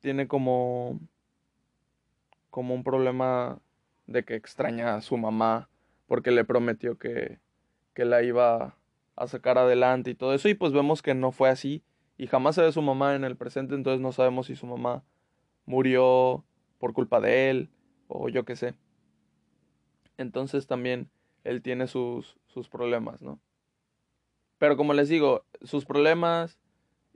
tiene 0.00 0.28
como 0.28 1.00
como 2.56 2.74
un 2.74 2.84
problema 2.84 3.58
de 4.06 4.24
que 4.24 4.34
extraña 4.34 4.94
a 4.94 5.02
su 5.02 5.18
mamá 5.18 5.68
porque 6.06 6.30
le 6.30 6.42
prometió 6.42 6.96
que, 6.96 7.38
que 7.92 8.06
la 8.06 8.22
iba 8.22 8.78
a 9.16 9.26
sacar 9.26 9.58
adelante 9.58 10.10
y 10.10 10.14
todo 10.14 10.34
eso 10.34 10.48
y 10.48 10.54
pues 10.54 10.72
vemos 10.72 11.02
que 11.02 11.14
no 11.14 11.32
fue 11.32 11.48
así 11.48 11.82
y 12.18 12.26
jamás 12.26 12.54
se 12.54 12.62
ve 12.62 12.72
su 12.72 12.82
mamá 12.82 13.14
en 13.14 13.24
el 13.24 13.36
presente 13.36 13.74
entonces 13.74 14.00
no 14.00 14.12
sabemos 14.12 14.46
si 14.46 14.56
su 14.56 14.66
mamá 14.66 15.04
murió 15.64 16.44
por 16.78 16.92
culpa 16.92 17.20
de 17.20 17.50
él 17.50 17.70
o 18.08 18.28
yo 18.28 18.44
qué 18.44 18.56
sé. 18.56 18.74
Entonces 20.16 20.66
también 20.66 21.10
él 21.44 21.62
tiene 21.62 21.86
sus, 21.86 22.38
sus 22.46 22.68
problemas, 22.68 23.20
¿no? 23.20 23.40
Pero 24.58 24.76
como 24.76 24.94
les 24.94 25.08
digo, 25.08 25.44
sus 25.62 25.84
problemas 25.84 26.58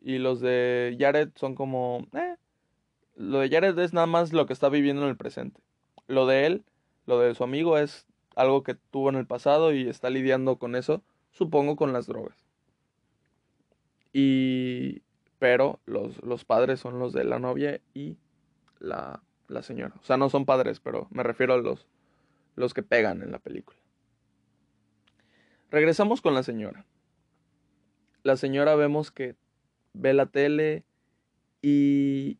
y 0.00 0.18
los 0.18 0.40
de 0.40 0.96
Jared 0.98 1.30
son 1.36 1.54
como... 1.54 2.06
Eh, 2.12 2.36
lo 3.16 3.40
de 3.40 3.48
Jared 3.48 3.78
es 3.78 3.92
nada 3.92 4.06
más 4.06 4.32
lo 4.32 4.46
que 4.46 4.52
está 4.52 4.68
viviendo 4.68 5.02
en 5.02 5.08
el 5.08 5.16
presente. 5.16 5.60
Lo 6.06 6.26
de 6.26 6.46
él, 6.46 6.64
lo 7.06 7.18
de 7.18 7.34
su 7.34 7.44
amigo 7.44 7.78
es 7.78 8.06
algo 8.36 8.62
que 8.62 8.74
tuvo 8.74 9.08
en 9.08 9.16
el 9.16 9.26
pasado 9.26 9.72
y 9.72 9.88
está 9.88 10.10
lidiando 10.10 10.58
con 10.58 10.76
eso, 10.76 11.02
supongo 11.30 11.76
con 11.76 11.92
las 11.92 12.06
drogas. 12.06 12.36
Y 14.12 15.02
pero 15.40 15.80
los, 15.86 16.22
los 16.22 16.44
padres 16.44 16.80
son 16.80 16.98
los 16.98 17.12
de 17.14 17.24
la 17.24 17.38
novia 17.38 17.80
y 17.94 18.18
la, 18.78 19.22
la, 19.48 19.62
señora. 19.62 19.94
O 20.00 20.04
sea, 20.04 20.18
no 20.18 20.28
son 20.28 20.44
padres, 20.44 20.80
pero 20.80 21.08
me 21.10 21.22
refiero 21.22 21.54
a 21.54 21.56
los, 21.56 21.86
los 22.56 22.74
que 22.74 22.82
pegan 22.82 23.22
en 23.22 23.32
la 23.32 23.38
película. 23.38 23.78
Regresamos 25.70 26.20
con 26.20 26.34
la 26.34 26.42
señora. 26.42 26.84
La 28.22 28.36
señora 28.36 28.74
vemos 28.74 29.10
que 29.10 29.34
ve 29.94 30.12
la 30.12 30.26
tele 30.26 30.84
y, 31.62 32.38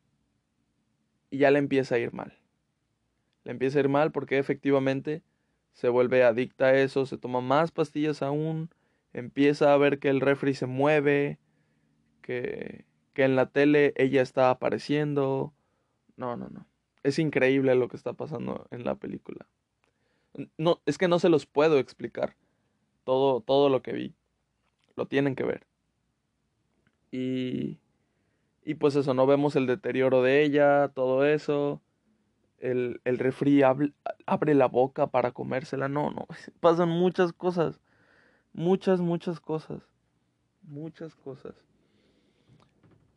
y 1.31 1.39
ya 1.39 1.51
le 1.51 1.59
empieza 1.59 1.95
a 1.95 1.99
ir 1.99 2.13
mal. 2.13 2.37
Le 3.45 3.53
empieza 3.53 3.79
a 3.79 3.81
ir 3.81 3.89
mal 3.89 4.13
porque 4.13 4.37
efectivamente 4.39 5.23
se 5.73 5.89
vuelve 5.89 6.23
adicta 6.23 6.67
a 6.67 6.75
eso, 6.75 7.07
se 7.07 7.17
toma 7.17 7.41
más 7.41 7.71
pastillas 7.71 8.21
aún, 8.21 8.69
empieza 9.13 9.73
a 9.73 9.79
ver 9.79 9.99
que 9.99 10.09
el 10.11 10.21
refri 10.21 10.55
se 10.55 10.67
mueve, 10.67 11.39
que, 12.23 12.87
que 13.15 13.25
en 13.25 13.37
la 13.37 13.47
tele 13.47 13.93
ella 13.97 14.23
está 14.23 14.51
apareciendo. 14.51 15.55
No, 16.17 16.37
no, 16.37 16.49
no. 16.51 16.67
Es 17.03 17.19
increíble 17.19 17.75
lo 17.75 17.89
que 17.89 17.97
está 17.97 18.13
pasando 18.15 18.67
en 18.71 18.85
la 18.85 18.95
película. 18.97 19.47
No, 20.59 20.81
es 20.87 20.99
que 20.99 21.09
no 21.09 21.19
se 21.19 21.29
los 21.29 21.47
puedo 21.47 21.79
explicar. 21.79 22.37
Todo, 23.05 23.41
todo 23.43 23.69
lo 23.69 23.83
que 23.83 23.93
vi. 23.93 24.15
Lo 24.97 25.07
tienen 25.07 25.35
que 25.37 25.45
ver. 25.45 25.67
Y, 27.11 27.79
Y 28.65 28.75
pues 28.77 28.97
eso, 28.97 29.15
no 29.15 29.27
vemos 29.27 29.57
el 29.57 29.67
deterioro 29.67 30.23
de 30.23 30.43
ella, 30.45 30.89
todo 30.95 31.27
eso. 31.27 31.83
El, 32.59 33.01
el 33.05 33.19
refri 33.19 33.63
abre, 33.63 33.93
abre 34.27 34.55
la 34.55 34.67
boca 34.69 35.09
para 35.09 35.33
comérsela. 35.33 35.89
No, 35.89 36.11
no. 36.11 36.27
Pasan 36.61 36.91
muchas 36.91 37.33
cosas. 37.33 37.81
Muchas, 38.53 39.01
muchas 39.01 39.41
cosas. 39.41 39.83
Muchas 40.63 41.15
cosas. 41.15 41.55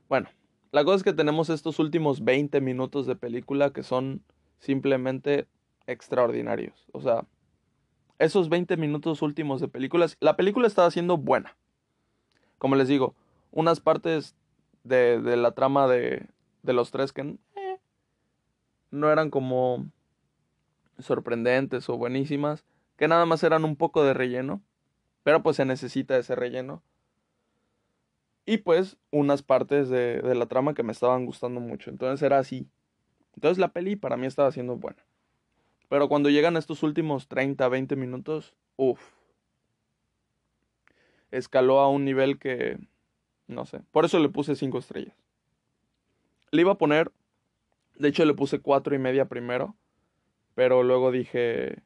Bueno, 0.10 0.30
la 0.72 0.84
cosa 0.84 0.98
es 0.98 1.04
que 1.04 1.14
tenemos 1.14 1.50
estos 1.50 1.80
últimos 1.80 2.24
20 2.24 2.62
minutos 2.62 3.06
de 3.06 3.16
película 3.16 3.72
que 3.72 3.84
son 3.84 4.24
simplemente 4.60 5.48
extraordinarios. 5.88 6.88
O 6.94 7.02
sea, 7.02 7.26
esos 8.20 8.50
20 8.50 8.78
minutos 8.78 9.22
últimos 9.22 9.60
de 9.60 9.68
películas, 9.68 10.18
la 10.20 10.36
película 10.36 10.68
estaba 10.68 10.92
siendo 10.92 11.18
buena. 11.18 11.56
Como 12.58 12.76
les 12.76 12.88
digo, 12.88 13.16
unas 13.52 13.80
partes 13.82 14.36
de, 14.84 15.22
de 15.22 15.36
la 15.36 15.52
trama 15.52 15.88
de, 15.88 16.28
de 16.64 16.74
los 16.74 16.92
tres 16.92 17.12
que 17.12 17.22
eh, 17.56 17.80
no 18.92 19.12
eran 19.12 19.30
como 19.30 19.86
sorprendentes 21.00 21.90
o 21.90 21.98
buenísimas, 21.98 22.66
que 22.98 23.08
nada 23.08 23.26
más 23.26 23.44
eran 23.44 23.66
un 23.66 23.76
poco 23.76 24.04
de 24.04 24.14
relleno, 24.14 24.62
pero 25.24 25.42
pues 25.42 25.58
se 25.58 25.66
necesita 25.66 26.18
ese 26.18 26.36
relleno. 26.36 26.84
Y 28.46 28.58
pues 28.58 28.98
unas 29.10 29.42
partes 29.42 29.90
de, 29.90 30.22
de 30.22 30.36
la 30.36 30.48
trama 30.48 30.74
que 30.74 30.84
me 30.84 30.92
estaban 30.92 31.26
gustando 31.26 31.60
mucho, 31.60 31.90
entonces 31.90 32.22
era 32.22 32.40
así. 32.40 32.68
Entonces 33.36 33.58
la 33.58 33.70
peli 33.70 33.96
para 33.96 34.18
mí 34.18 34.28
estaba 34.28 34.52
siendo 34.52 34.76
buena. 34.76 35.04
Pero 35.90 36.10
cuando 36.10 36.30
llegan 36.30 36.58
estos 36.58 36.84
últimos 36.84 37.28
30, 37.28 37.68
20 37.68 37.96
minutos, 37.96 38.56
uff. 38.78 39.00
Escaló 41.32 41.80
a 41.80 41.90
un 41.90 42.06
nivel 42.06 42.40
que, 42.40 42.80
no 43.48 43.66
sé, 43.66 43.82
por 43.92 44.06
eso 44.06 44.20
le 44.20 44.30
puse 44.30 44.56
5 44.56 44.80
estrellas. 44.80 45.16
Le 46.52 46.62
iba 46.62 46.74
a 46.74 46.78
poner, 46.78 47.12
de 47.96 48.10
hecho 48.10 48.26
le 48.26 48.34
puse 48.34 48.60
4 48.60 48.96
y 48.96 49.00
media 49.00 49.26
primero, 49.26 49.76
pero 50.56 50.84
luego 50.84 51.12
dije, 51.12 51.82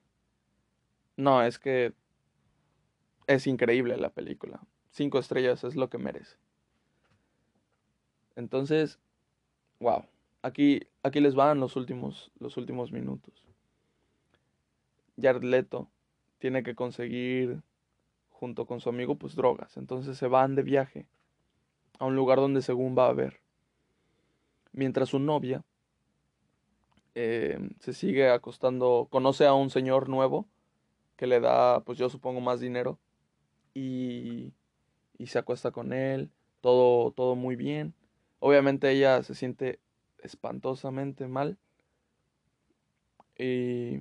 no, 1.15 1.43
es 1.43 1.59
que 1.59 1.93
es 3.27 3.45
increíble 3.45 3.97
la 3.97 4.09
película. 4.09 4.61
5 4.91 5.19
estrellas 5.19 5.63
es 5.63 5.75
lo 5.75 5.89
que 5.89 5.97
merece. 5.97 6.37
Entonces, 8.35 8.99
wow. 9.79 10.05
Aquí, 10.41 10.87
aquí 11.03 11.19
les 11.19 11.35
van 11.35 11.59
los 11.59 11.75
últimos, 11.75 12.31
los 12.39 12.57
últimos 12.57 12.91
minutos. 12.91 13.45
Jared 15.21 15.43
Leto 15.43 15.89
tiene 16.39 16.63
que 16.63 16.75
conseguir 16.75 17.61
junto 18.29 18.65
con 18.65 18.79
su 18.79 18.89
amigo 18.89 19.15
pues 19.15 19.35
drogas. 19.35 19.75
Entonces 19.77 20.17
se 20.17 20.27
van 20.27 20.55
de 20.55 20.63
viaje 20.63 21.05
a 21.99 22.05
un 22.05 22.15
lugar 22.15 22.37
donde 22.37 22.61
según 22.61 22.97
va 22.97 23.07
a 23.07 23.13
ver. 23.13 23.41
Mientras 24.71 25.09
su 25.09 25.19
novia 25.19 25.63
eh, 27.15 27.57
se 27.79 27.93
sigue 27.93 28.29
acostando, 28.29 29.07
conoce 29.09 29.47
a 29.47 29.53
un 29.53 29.71
señor 29.71 30.07
nuevo 30.07 30.47
que 31.15 31.25
le 31.25 31.39
da, 31.39 31.79
pues 31.81 31.97
yo 31.97 32.09
supongo, 32.09 32.39
más 32.39 32.59
dinero 32.59 32.99
y, 33.77 34.53
y 35.19 35.27
se 35.27 35.37
acuesta 35.37 35.69
con 35.69 35.93
él, 35.93 36.31
todo, 36.61 37.11
todo 37.11 37.35
muy 37.35 37.55
bien. 37.55 37.93
Obviamente 38.39 38.89
ella 38.89 39.21
se 39.21 39.35
siente 39.35 39.79
espantosamente 40.17 41.27
mal. 41.27 41.59
Y, 43.37 43.99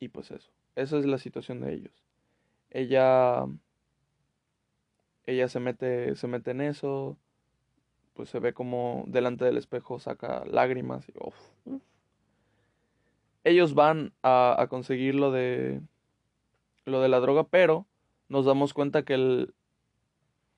y 0.00 0.08
pues 0.08 0.30
eso, 0.30 0.50
esa 0.74 0.98
es 0.98 1.04
la 1.04 1.18
situación 1.18 1.60
de 1.60 1.74
ellos. 1.74 2.02
Ella, 2.70 3.44
ella 5.26 5.48
se 5.48 5.60
mete, 5.60 6.16
se 6.16 6.28
mete 6.28 6.52
en 6.52 6.62
eso, 6.62 7.18
pues 8.14 8.30
se 8.30 8.38
ve 8.38 8.54
como 8.54 9.04
delante 9.06 9.44
del 9.44 9.58
espejo 9.58 9.98
saca 9.98 10.46
lágrimas 10.46 11.06
y 11.10 11.12
Ellos 13.44 13.74
van 13.74 14.14
a, 14.22 14.56
a, 14.58 14.66
conseguir 14.68 15.14
lo 15.14 15.30
de, 15.30 15.82
lo 16.86 17.02
de 17.02 17.08
la 17.10 17.20
droga, 17.20 17.44
pero 17.44 17.86
nos 18.28 18.44
damos 18.46 18.74
cuenta 18.74 19.04
que 19.04 19.14
el, 19.14 19.54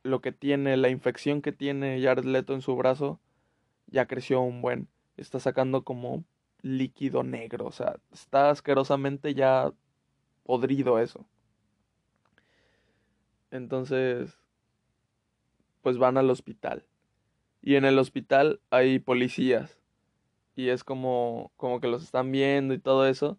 lo 0.03 0.21
que 0.21 0.33
tiene, 0.33 0.77
la 0.77 0.89
infección 0.89 1.43
que 1.43 1.53
tiene 1.53 2.03
Jared 2.03 2.25
Leto 2.25 2.55
en 2.55 2.63
su 2.63 2.77
brazo, 2.77 3.21
ya 3.87 4.07
creció 4.07 4.41
un 4.41 4.63
buen. 4.63 4.89
Está 5.17 5.41
sacando 5.41 5.85
como 5.85 6.25
líquido 6.63 7.23
negro, 7.23 7.67
o 7.67 7.73
sea, 7.73 7.97
está 8.13 8.51
asquerosamente 8.51 9.35
ya 9.35 9.73
podrido 10.45 10.99
eso. 10.99 11.27
Entonces, 13.51 14.39
pues 15.83 15.99
van 15.99 16.17
al 16.17 16.31
hospital. 16.31 16.87
Y 17.63 17.75
en 17.75 17.85
el 17.85 17.99
hospital 17.99 18.61
hay 18.71 18.99
policías. 18.99 19.79
Y 20.57 20.69
es 20.69 20.85
como, 20.85 21.53
como 21.57 21.81
que 21.81 21.89
los 21.89 22.03
están 22.03 22.31
viendo 22.33 22.75
y 22.75 22.79
todo 22.79 23.07
eso. 23.07 23.39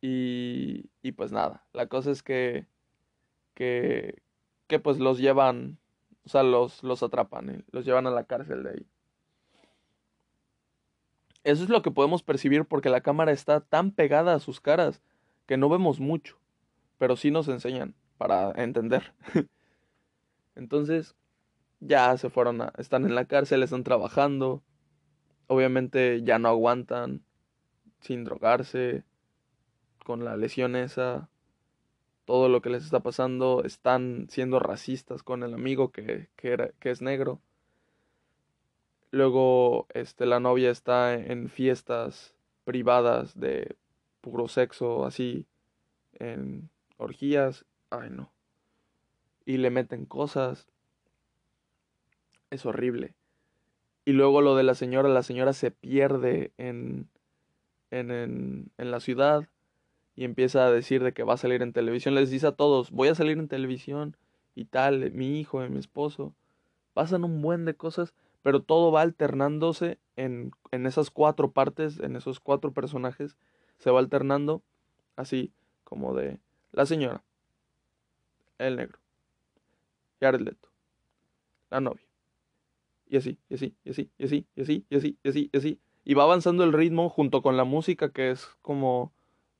Y, 0.00 0.90
y 1.02 1.12
pues 1.12 1.32
nada, 1.32 1.64
la 1.72 1.86
cosa 1.86 2.10
es 2.10 2.22
que, 2.22 2.66
que, 3.54 4.22
que 4.66 4.78
pues 4.78 4.98
los 4.98 5.18
llevan, 5.18 5.78
o 6.24 6.28
sea, 6.28 6.42
los, 6.42 6.82
los 6.82 7.02
atrapan, 7.02 7.64
los 7.70 7.84
llevan 7.84 8.06
a 8.06 8.10
la 8.10 8.24
cárcel 8.24 8.62
de 8.62 8.70
ahí. 8.70 8.86
Eso 11.44 11.64
es 11.64 11.70
lo 11.70 11.82
que 11.82 11.90
podemos 11.90 12.22
percibir 12.22 12.64
porque 12.64 12.88
la 12.88 13.00
cámara 13.00 13.32
está 13.32 13.60
tan 13.60 13.90
pegada 13.90 14.34
a 14.34 14.40
sus 14.40 14.60
caras 14.60 15.02
que 15.46 15.56
no 15.56 15.68
vemos 15.68 15.98
mucho, 15.98 16.38
pero 16.98 17.16
sí 17.16 17.30
nos 17.30 17.48
enseñan 17.48 17.94
para 18.16 18.52
entender. 18.52 19.12
Entonces, 20.54 21.16
ya 21.80 22.16
se 22.16 22.30
fueron 22.30 22.62
a, 22.62 22.72
están 22.78 23.04
en 23.04 23.16
la 23.16 23.24
cárcel, 23.24 23.62
están 23.62 23.82
trabajando, 23.82 24.62
obviamente 25.48 26.22
ya 26.22 26.38
no 26.38 26.48
aguantan 26.48 27.24
sin 28.00 28.24
drogarse, 28.24 29.04
con 30.04 30.24
la 30.24 30.36
lesión 30.36 30.76
esa, 30.76 31.28
todo 32.24 32.48
lo 32.48 32.62
que 32.62 32.70
les 32.70 32.84
está 32.84 33.00
pasando, 33.00 33.62
están 33.64 34.26
siendo 34.28 34.58
racistas 34.58 35.22
con 35.22 35.42
el 35.42 35.54
amigo 35.54 35.90
que, 35.90 36.28
que, 36.36 36.72
que 36.78 36.90
es 36.90 37.02
negro. 37.02 37.40
Luego, 39.10 39.86
este, 39.92 40.24
la 40.26 40.40
novia 40.40 40.70
está 40.70 41.14
en 41.14 41.48
fiestas 41.48 42.34
privadas 42.64 43.38
de 43.38 43.76
puro 44.20 44.48
sexo, 44.48 45.04
así, 45.04 45.46
en 46.14 46.70
orgías. 46.96 47.66
Ay, 47.90 48.08
no. 48.10 48.32
Y 49.44 49.58
le 49.58 49.70
meten 49.70 50.06
cosas. 50.06 50.68
Es 52.50 52.64
horrible. 52.64 53.14
Y 54.04 54.12
luego 54.12 54.40
lo 54.40 54.56
de 54.56 54.62
la 54.62 54.74
señora, 54.74 55.08
la 55.08 55.22
señora 55.22 55.52
se 55.52 55.70
pierde 55.70 56.52
en, 56.56 57.08
en, 57.90 58.10
en, 58.10 58.70
en 58.78 58.90
la 58.90 59.00
ciudad 59.00 59.48
y 60.14 60.24
empieza 60.24 60.66
a 60.66 60.70
decir 60.70 61.02
de 61.02 61.12
que 61.12 61.22
va 61.22 61.34
a 61.34 61.38
salir 61.38 61.62
en 61.62 61.72
televisión. 61.72 62.14
Les 62.14 62.30
dice 62.30 62.46
a 62.46 62.52
todos, 62.52 62.90
voy 62.90 63.08
a 63.08 63.14
salir 63.14 63.38
en 63.38 63.48
televisión 63.48 64.16
y 64.54 64.66
tal, 64.66 65.10
mi 65.12 65.40
hijo, 65.40 65.60
mi 65.68 65.78
esposo. 65.78 66.34
Pasan 66.92 67.24
un 67.24 67.40
buen 67.40 67.64
de 67.64 67.74
cosas, 67.74 68.14
pero 68.42 68.62
todo 68.62 68.92
va 68.92 69.00
alternándose 69.00 69.98
en, 70.16 70.52
en 70.70 70.86
esas 70.86 71.10
cuatro 71.10 71.52
partes, 71.52 71.98
en 72.00 72.16
esos 72.16 72.40
cuatro 72.40 72.72
personajes. 72.72 73.36
Se 73.78 73.90
va 73.90 73.98
alternando 73.98 74.62
así 75.16 75.52
como 75.84 76.14
de 76.14 76.38
la 76.72 76.86
señora, 76.86 77.22
el 78.58 78.76
negro, 78.76 78.98
Jared 80.20 80.40
Leto, 80.40 80.68
la 81.70 81.80
novia. 81.80 82.06
Y 83.08 83.16
así, 83.16 83.38
y 83.50 83.54
así, 83.54 83.76
y 83.84 83.90
así, 83.90 84.10
y 84.16 84.24
así, 84.24 84.46
y 84.56 84.62
así, 84.62 84.86
y 84.88 84.96
así, 84.96 85.18
y 85.22 85.28
así, 85.28 85.50
y 85.52 85.56
así. 85.56 85.80
Y 86.04 86.14
va 86.14 86.22
avanzando 86.24 86.64
el 86.64 86.72
ritmo 86.72 87.10
junto 87.10 87.42
con 87.42 87.56
la 87.56 87.64
música 87.64 88.10
que 88.10 88.30
es 88.30 88.46
como 88.62 89.12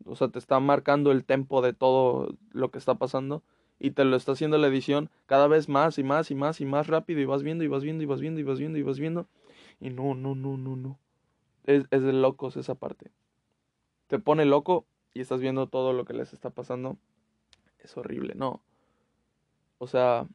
o 0.07 0.16
sea, 0.16 0.28
te 0.28 0.38
está 0.38 0.61
marcando 0.61 1.12
el 1.12 1.24
tempo 1.24 1.62
de 1.62 1.72
todo 1.72 2.34
lo 2.53 2.70
que 2.70 2.78
está 2.78 2.94
pasando 2.94 3.42
y 3.78 3.92
te 3.92 4.05
lo 4.05 4.16
está 4.16 4.32
haciendo 4.32 4.59
la 4.59 4.68
edición 4.68 5.11
cada 5.26 5.48
vez 5.48 5.68
más 5.68 5.98
y 5.98 6.05
más 6.05 6.30
y 6.30 6.34
más 6.34 6.61
y 6.61 6.64
más 6.64 6.86
rápido 6.86 7.20
y 7.20 7.24
vas 7.24 7.42
viendo 7.42 7.64
y 7.64 7.68
vas 7.68 7.82
viendo 7.82 8.03
y 8.03 8.07
vas 8.07 8.20
viendo 8.20 8.40
y 8.40 8.44
vas 8.44 8.59
viendo 8.59 8.78
y 8.78 8.82
vas 8.82 8.98
viendo. 8.98 9.26
Y 9.80 9.90
no, 9.90 10.14
no, 10.14 10.34
no, 10.34 10.57
no, 10.57 10.76
no. 10.76 10.98
Es, 11.64 11.84
es 11.90 12.03
de 12.03 12.12
locos 12.12 12.57
esa 12.57 12.74
parte. 12.74 13.11
Te 14.07 14.18
pone 14.18 14.44
loco 14.44 14.86
y 15.14 15.20
estás 15.20 15.40
viendo 15.40 15.66
todo 15.66 15.92
lo 15.92 16.05
que 16.05 16.14
les 16.14 16.32
está 16.32 16.50
pasando. 16.50 16.96
Es 17.78 17.96
horrible, 17.96 18.34
no. 18.36 18.62
O 19.78 19.86
sea, 19.86 20.28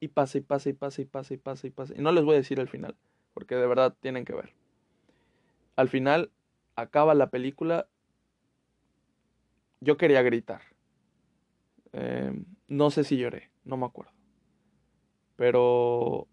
y 0.00 0.08
pasa 0.08 0.38
y 0.38 0.40
pasa 0.42 0.68
y 0.68 0.72
pasa 0.74 1.02
y 1.02 1.04
pasa 1.06 1.34
y 1.34 1.36
pasa 1.38 1.66
y 1.66 1.70
pasa. 1.70 1.94
Y 1.96 2.02
no 2.02 2.12
les 2.12 2.24
voy 2.24 2.34
a 2.34 2.38
decir 2.38 2.60
el 2.60 2.68
final, 2.68 2.94
porque 3.32 3.54
de 3.54 3.66
verdad 3.66 3.94
tienen 4.00 4.24
que 4.24 4.34
ver. 4.34 4.52
Al 5.76 5.88
final 5.88 6.30
acaba 6.74 7.14
la 7.14 7.30
película. 7.30 7.88
Yo 9.80 9.96
quería 9.96 10.22
gritar. 10.22 10.62
Eh, 11.92 12.32
no 12.68 12.90
sé 12.90 13.04
si 13.04 13.16
lloré, 13.16 13.50
no 13.64 13.76
me 13.76 13.86
acuerdo. 13.86 14.12
Pero 15.36 16.28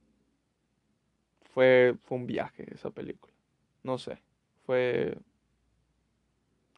fue, 1.53 1.95
fue 2.03 2.17
un 2.17 2.27
viaje 2.27 2.73
esa 2.73 2.89
película. 2.89 3.33
No 3.83 3.97
sé, 3.97 4.21
fue 4.65 5.17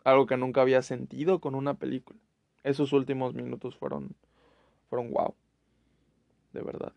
algo 0.04 0.28
que 0.28 0.38
nunca 0.38 0.62
había 0.62 0.82
sentido 0.82 1.40
con 1.40 1.56
una 1.56 1.74
película. 1.74 2.20
Esos 2.64 2.94
últimos 2.94 3.34
minutos 3.34 3.76
fueron, 3.76 4.16
fueron 4.90 5.12
wow. 5.12 5.36
De 6.54 6.62
verdad. 6.62 6.94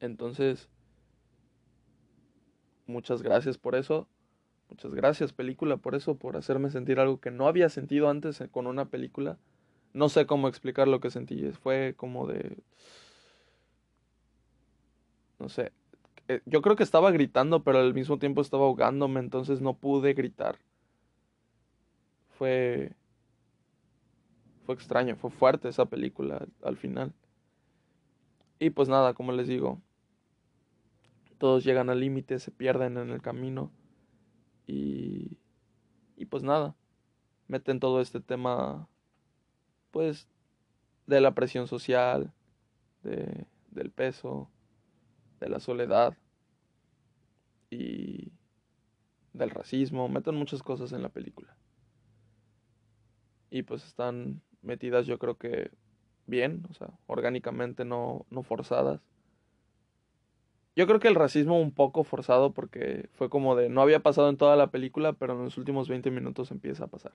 Entonces, 0.00 0.68
muchas 2.86 3.22
gracias 3.22 3.58
por 3.58 3.74
eso. 3.74 4.06
Muchas 4.70 4.94
gracias 4.94 5.32
película 5.32 5.76
por 5.76 5.94
eso, 5.94 6.14
por 6.14 6.36
hacerme 6.36 6.70
sentir 6.70 7.00
algo 7.00 7.20
que 7.20 7.30
no 7.30 7.48
había 7.48 7.68
sentido 7.68 8.08
antes 8.08 8.42
con 8.52 8.66
una 8.66 8.86
película. 8.86 9.36
No 9.92 10.08
sé 10.08 10.26
cómo 10.26 10.48
explicar 10.48 10.86
lo 10.86 11.00
que 11.00 11.10
sentí. 11.10 11.50
Fue 11.50 11.94
como 11.96 12.26
de... 12.26 12.56
No 15.40 15.48
sé. 15.48 15.72
Eh, 16.28 16.40
yo 16.46 16.62
creo 16.62 16.76
que 16.76 16.84
estaba 16.84 17.10
gritando, 17.10 17.64
pero 17.64 17.80
al 17.80 17.92
mismo 17.94 18.18
tiempo 18.18 18.40
estaba 18.40 18.64
ahogándome, 18.64 19.18
entonces 19.18 19.60
no 19.60 19.74
pude 19.74 20.14
gritar. 20.14 20.58
Fue... 22.28 22.92
Fue 24.64 24.74
extraño, 24.76 25.16
fue 25.16 25.30
fuerte 25.30 25.68
esa 25.68 25.86
película 25.86 26.46
al 26.62 26.76
final. 26.76 27.12
Y 28.60 28.70
pues 28.70 28.88
nada, 28.88 29.14
como 29.14 29.32
les 29.32 29.48
digo, 29.48 29.80
todos 31.38 31.64
llegan 31.64 31.90
al 31.90 31.98
límite, 31.98 32.38
se 32.38 32.52
pierden 32.52 32.98
en 32.98 33.10
el 33.10 33.20
camino. 33.20 33.72
Y, 34.70 35.36
y 36.16 36.26
pues 36.26 36.44
nada, 36.44 36.76
meten 37.48 37.80
todo 37.80 38.00
este 38.00 38.20
tema, 38.20 38.88
pues, 39.90 40.28
de 41.08 41.20
la 41.20 41.34
presión 41.34 41.66
social, 41.66 42.32
de, 43.02 43.46
del 43.72 43.90
peso, 43.90 44.48
de 45.40 45.48
la 45.48 45.58
soledad 45.58 46.16
y 47.68 48.30
del 49.32 49.50
racismo, 49.50 50.08
meten 50.08 50.36
muchas 50.36 50.62
cosas 50.62 50.92
en 50.92 51.02
la 51.02 51.08
película. 51.08 51.56
Y 53.50 53.64
pues 53.64 53.84
están 53.84 54.40
metidas 54.62 55.06
yo 55.06 55.18
creo 55.18 55.36
que 55.36 55.72
bien, 56.26 56.64
o 56.70 56.74
sea, 56.74 56.96
orgánicamente 57.08 57.84
no, 57.84 58.24
no 58.30 58.44
forzadas. 58.44 59.00
Yo 60.76 60.86
creo 60.86 61.00
que 61.00 61.08
el 61.08 61.14
racismo 61.14 61.60
un 61.60 61.72
poco 61.72 62.04
forzado 62.04 62.52
porque 62.52 63.08
fue 63.12 63.28
como 63.28 63.56
de 63.56 63.68
no 63.68 63.82
había 63.82 64.00
pasado 64.00 64.28
en 64.28 64.36
toda 64.36 64.56
la 64.56 64.70
película, 64.70 65.12
pero 65.12 65.34
en 65.34 65.44
los 65.44 65.58
últimos 65.58 65.88
20 65.88 66.10
minutos 66.10 66.50
empieza 66.50 66.84
a 66.84 66.88
pasar. 66.88 67.12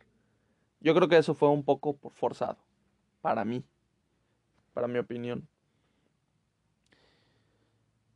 Yo 0.82 0.94
creo 0.94 1.08
que 1.08 1.18
eso 1.18 1.34
fue 1.34 1.50
un 1.50 1.64
poco 1.64 1.98
forzado, 2.12 2.58
para 3.22 3.46
mí, 3.46 3.64
para 4.74 4.88
mi 4.88 5.00
opinión. 5.00 5.48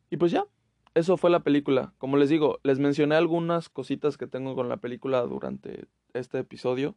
Y 0.09 0.17
pues 0.17 0.31
ya, 0.31 0.45
eso 0.95 1.17
fue 1.17 1.29
la 1.29 1.41
película. 1.41 1.93
Como 1.97 2.17
les 2.17 2.29
digo, 2.29 2.59
les 2.63 2.79
mencioné 2.79 3.15
algunas 3.15 3.69
cositas 3.69 4.17
que 4.17 4.27
tengo 4.27 4.55
con 4.55 4.69
la 4.69 4.77
película 4.77 5.21
durante 5.21 5.85
este 6.13 6.39
episodio. 6.39 6.95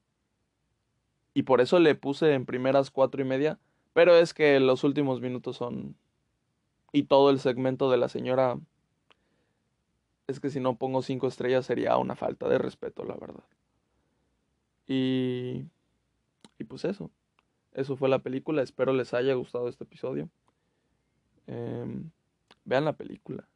Y 1.34 1.42
por 1.42 1.60
eso 1.60 1.78
le 1.78 1.94
puse 1.94 2.34
en 2.34 2.46
primeras 2.46 2.90
cuatro 2.90 3.22
y 3.22 3.24
media. 3.24 3.58
Pero 3.92 4.16
es 4.16 4.34
que 4.34 4.58
los 4.60 4.84
últimos 4.84 5.20
minutos 5.20 5.56
son 5.56 5.96
y 6.92 7.04
todo 7.04 7.30
el 7.30 7.40
segmento 7.40 7.90
de 7.90 7.96
la 7.96 8.08
señora 8.08 8.58
es 10.26 10.40
que 10.40 10.50
si 10.50 10.60
no 10.60 10.76
pongo 10.76 11.02
cinco 11.02 11.26
estrellas 11.26 11.66
sería 11.66 11.96
una 11.96 12.14
falta 12.14 12.48
de 12.48 12.58
respeto, 12.58 13.04
la 13.04 13.14
verdad. 13.14 13.44
Y, 14.86 15.64
y 16.58 16.64
pues 16.64 16.84
eso, 16.84 17.10
eso 17.72 17.96
fue 17.96 18.08
la 18.08 18.20
película, 18.20 18.62
espero 18.62 18.92
les 18.92 19.14
haya 19.14 19.34
gustado 19.34 19.68
este 19.68 19.84
episodio. 19.84 20.28
Em, 21.46 22.10
vean 22.64 22.84
la 22.84 22.92
película. 22.92 23.48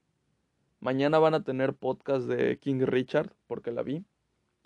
Mañana 0.80 1.18
van 1.18 1.34
a 1.34 1.42
tener 1.42 1.74
podcast 1.74 2.26
de 2.26 2.58
King 2.58 2.80
Richard, 2.82 3.32
porque 3.46 3.70
la 3.70 3.82
vi. 3.82 4.04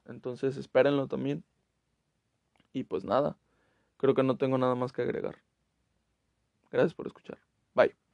Entonces 0.07 0.57
espérenlo 0.57 1.07
también. 1.07 1.45
Y 2.73 2.85
pues 2.85 3.05
nada, 3.05 3.37
creo 3.97 4.15
que 4.15 4.23
no 4.23 4.37
tengo 4.37 4.59
nada 4.59 4.75
más 4.75 4.93
que 4.93 5.03
agregar. 5.03 5.39
Gracias 6.71 6.95
por 6.95 7.07
escuchar. 7.07 7.39
Bye. 7.75 8.10